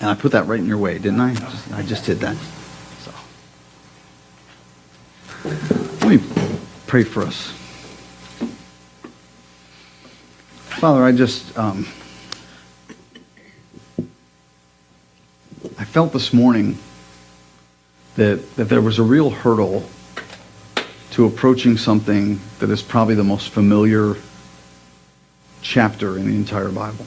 And 0.00 0.08
I 0.08 0.14
put 0.14 0.32
that 0.32 0.46
right 0.46 0.58
in 0.58 0.66
your 0.66 0.78
way, 0.78 0.98
didn't 0.98 1.20
I? 1.20 1.34
Just- 1.34 1.72
I 1.72 1.82
just 1.82 2.04
did 2.06 2.20
that. 2.20 2.36
So. 3.04 3.12
Let 6.00 6.08
me 6.08 6.20
pray 6.86 7.04
for 7.04 7.22
us. 7.22 7.52
Father, 10.80 11.04
I 11.04 11.12
just, 11.12 11.56
um, 11.58 11.86
I 15.78 15.84
felt 15.84 16.14
this 16.14 16.32
morning 16.32 16.78
that, 18.16 18.56
that 18.56 18.70
there 18.70 18.80
was 18.80 18.98
a 18.98 19.02
real 19.02 19.28
hurdle 19.28 19.84
to 21.10 21.26
approaching 21.26 21.76
something 21.76 22.40
that 22.60 22.70
is 22.70 22.80
probably 22.80 23.14
the 23.14 23.24
most 23.24 23.50
familiar 23.50 24.16
chapter 25.60 26.16
in 26.16 26.26
the 26.26 26.34
entire 26.34 26.70
Bible. 26.70 27.04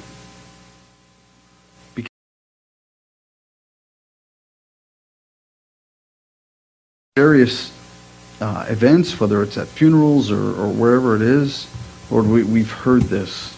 Various 7.15 7.71
uh, 8.41 8.65
events, 8.69 9.19
whether 9.19 9.43
it's 9.43 9.55
at 9.55 9.67
funerals 9.67 10.31
or, 10.31 10.59
or 10.59 10.67
wherever 10.67 11.15
it 11.15 11.21
is, 11.21 11.67
Lord, 12.09 12.25
we, 12.25 12.41
we've 12.41 12.71
heard 12.71 13.03
this. 13.03 13.55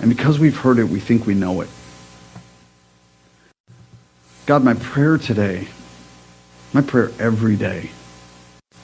And 0.00 0.08
because 0.08 0.38
we've 0.38 0.56
heard 0.56 0.78
it, 0.78 0.84
we 0.84 0.98
think 0.98 1.26
we 1.26 1.34
know 1.34 1.60
it. 1.60 1.68
God, 4.46 4.64
my 4.64 4.72
prayer 4.72 5.18
today, 5.18 5.68
my 6.72 6.80
prayer 6.80 7.10
every 7.18 7.56
day, 7.56 7.90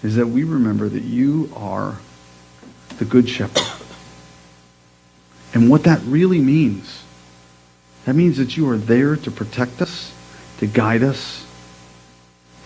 is 0.03 0.17
that 0.17 0.27
we 0.27 0.45
remember 0.45 0.91
that 0.91 1.05
you 1.05 1.51
are 1.57 1.97
the 2.99 3.07
good 3.07 3.27
shepherd. 3.27 3.87
And 5.55 5.71
what 5.71 5.85
that 5.85 6.03
really 6.03 6.41
means, 6.41 7.05
that 8.05 8.17
means 8.17 8.37
that 8.37 8.55
you 8.55 8.69
are 8.69 8.77
there 8.77 9.17
to 9.17 9.31
protect 9.31 9.81
us, 9.81 10.13
to 10.59 10.67
guide 10.67 11.03
us, 11.03 11.47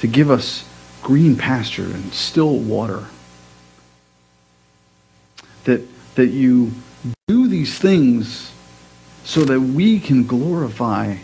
to 0.01 0.09
give 0.09 0.33
us 0.33 0.65
green 1.07 1.37
pasture 1.37 1.85
and 1.85 2.13
still 2.13 2.59
water. 2.59 3.05
That, 5.63 5.87
that 6.17 6.31
you 6.31 6.73
do 7.29 7.47
these 7.47 7.79
things 7.79 8.51
so 9.23 9.45
that 9.45 9.61
we 9.61 10.01
can 10.01 10.27
glorify 10.27 11.19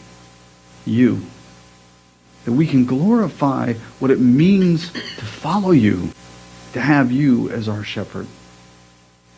you. 0.87 1.23
That 2.45 2.53
we 2.53 2.69
can 2.69 2.85
glorify 2.85 3.73
what 3.99 4.13
it 4.13 4.21
means 4.21 4.93
to 4.93 5.25
follow 5.25 5.73
you, 5.73 6.13
to 6.75 6.81
have 6.81 7.11
you 7.11 7.51
as 7.51 7.69
our 7.69 7.83
shepherd. 7.83 8.29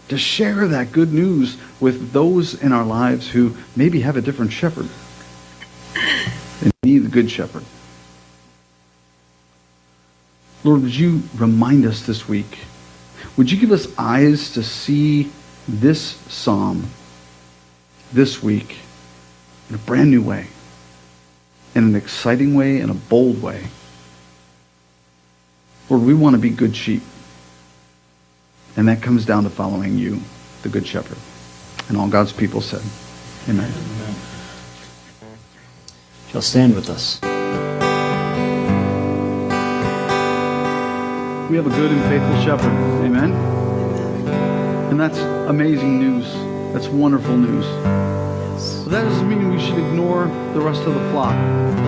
To 0.08 0.18
share 0.18 0.68
that 0.68 0.92
good 0.92 1.14
news 1.14 1.56
with 1.80 2.12
those 2.12 2.62
in 2.62 2.70
our 2.70 2.84
lives 2.84 3.30
who 3.30 3.56
maybe 3.76 4.00
have 4.00 4.18
a 4.18 4.20
different 4.20 4.52
shepherd. 4.52 4.90
They 6.60 6.70
need 6.82 6.98
the 6.98 7.08
good 7.08 7.30
shepherd. 7.30 7.64
Lord, 10.64 10.82
would 10.82 10.96
you 10.96 11.22
remind 11.36 11.84
us 11.84 12.06
this 12.06 12.26
week? 12.26 12.60
Would 13.36 13.52
you 13.52 13.58
give 13.58 13.70
us 13.70 13.86
eyes 13.98 14.50
to 14.54 14.62
see 14.62 15.30
this 15.68 16.00
psalm 16.28 16.88
this 18.12 18.42
week 18.42 18.78
in 19.68 19.74
a 19.74 19.78
brand 19.78 20.10
new 20.10 20.22
way, 20.22 20.46
in 21.74 21.84
an 21.84 21.94
exciting 21.94 22.54
way, 22.54 22.80
in 22.80 22.88
a 22.88 22.94
bold 22.94 23.42
way? 23.42 23.66
Lord, 25.90 26.02
we 26.02 26.14
want 26.14 26.34
to 26.34 26.40
be 26.40 26.50
good 26.50 26.74
sheep. 26.74 27.02
And 28.76 28.88
that 28.88 29.02
comes 29.02 29.26
down 29.26 29.44
to 29.44 29.50
following 29.50 29.98
you, 29.98 30.20
the 30.62 30.70
good 30.70 30.86
shepherd. 30.86 31.18
And 31.88 31.98
all 31.98 32.08
God's 32.08 32.32
people 32.32 32.62
said, 32.62 32.82
Amen. 33.48 33.70
Shall 36.30 36.42
stand 36.42 36.74
with 36.74 36.88
us. 36.88 37.20
We 41.54 41.58
have 41.58 41.68
a 41.68 41.76
good 41.76 41.92
and 41.92 42.02
faithful 42.10 42.42
shepherd. 42.42 42.72
Amen. 43.04 43.30
And 44.90 44.98
that's 44.98 45.20
amazing 45.48 46.00
news. 46.00 46.24
That's 46.72 46.88
wonderful 46.88 47.36
news. 47.36 47.64
But 48.82 48.90
that 48.90 49.04
doesn't 49.04 49.28
mean 49.28 49.54
we 49.54 49.60
should 49.60 49.78
ignore 49.78 50.24
the 50.52 50.60
rest 50.60 50.82
of 50.82 50.94
the 50.94 51.10
flock. 51.12 51.32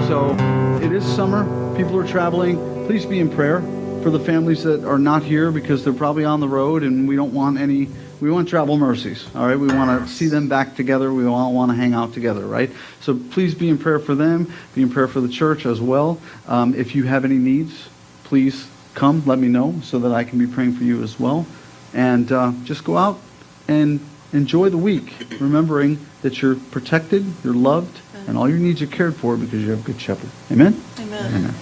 So 0.07 0.37
it 0.81 0.93
is 0.93 1.05
summer. 1.05 1.45
People 1.77 1.99
are 1.99 2.07
traveling. 2.07 2.87
Please 2.87 3.05
be 3.05 3.19
in 3.19 3.29
prayer 3.29 3.61
for 4.05 4.11
the 4.11 4.21
families 4.21 4.63
that 4.63 4.85
are 4.85 5.01
not 5.01 5.25
here 5.25 5.51
because 5.51 5.83
they're 5.83 5.93
probably 5.93 6.25
on 6.25 6.39
the 6.39 6.47
road 6.47 6.85
and 6.85 7.09
we 7.09 7.17
don't 7.17 7.35
want 7.35 7.59
any, 7.59 7.89
we 8.21 8.31
want 8.31 8.49
travel 8.49 8.77
mercies. 8.77 9.27
All 9.35 9.49
right. 9.49 9.59
We 9.59 9.67
want 9.67 10.01
to 10.01 10.09
see 10.09 10.29
them 10.29 10.49
back 10.49 10.77
together. 10.77 11.13
We 11.13 11.27
all 11.27 11.53
want 11.53 11.73
to 11.73 11.77
hang 11.77 11.93
out 11.93 12.13
together. 12.13 12.47
Right. 12.47 12.71
So 13.01 13.19
please 13.33 13.57
be 13.57 13.69
in 13.69 13.79
prayer 13.79 13.99
for 13.99 14.15
them. 14.15 14.53
Be 14.77 14.83
in 14.83 14.91
prayer 14.91 15.09
for 15.09 15.21
the 15.21 15.29
church 15.29 15.67
as 15.67 15.81
well. 15.81 16.21
Um, 16.47 16.73
if 16.73 16.95
you 16.95 17.03
have 17.03 17.25
any 17.25 17.39
needs, 17.39 17.89
please 18.23 18.69
come, 18.97 19.23
let 19.27 19.39
me 19.39 19.47
know 19.47 19.79
so 19.83 20.01
that 20.01 20.13
I 20.13 20.25
can 20.25 20.39
be 20.41 20.47
praying 20.49 20.73
for 20.73 20.83
you 20.83 21.05
as 21.05 21.21
well. 21.21 21.47
And 21.95 22.33
uh, 22.33 22.53
just 22.65 22.83
go 22.83 22.97
out 22.97 23.21
and 23.69 24.01
enjoy 24.33 24.71
the 24.71 24.79
week, 24.79 25.15
remembering 25.41 26.05
that 26.23 26.43
you're 26.43 26.57
protected, 26.57 27.25
you're 27.45 27.55
loved, 27.55 28.01
and 28.27 28.37
all 28.37 28.49
your 28.49 28.59
needs 28.59 28.83
are 28.83 28.89
cared 28.89 29.15
for 29.15 29.37
because 29.37 29.63
you 29.63 29.71
have 29.71 29.81
a 29.81 29.87
good 29.87 30.01
shepherd. 30.01 30.31
Amen? 30.51 30.83
Amen. 30.99 31.35
Amen. 31.35 31.55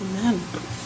Amen. 0.00 0.77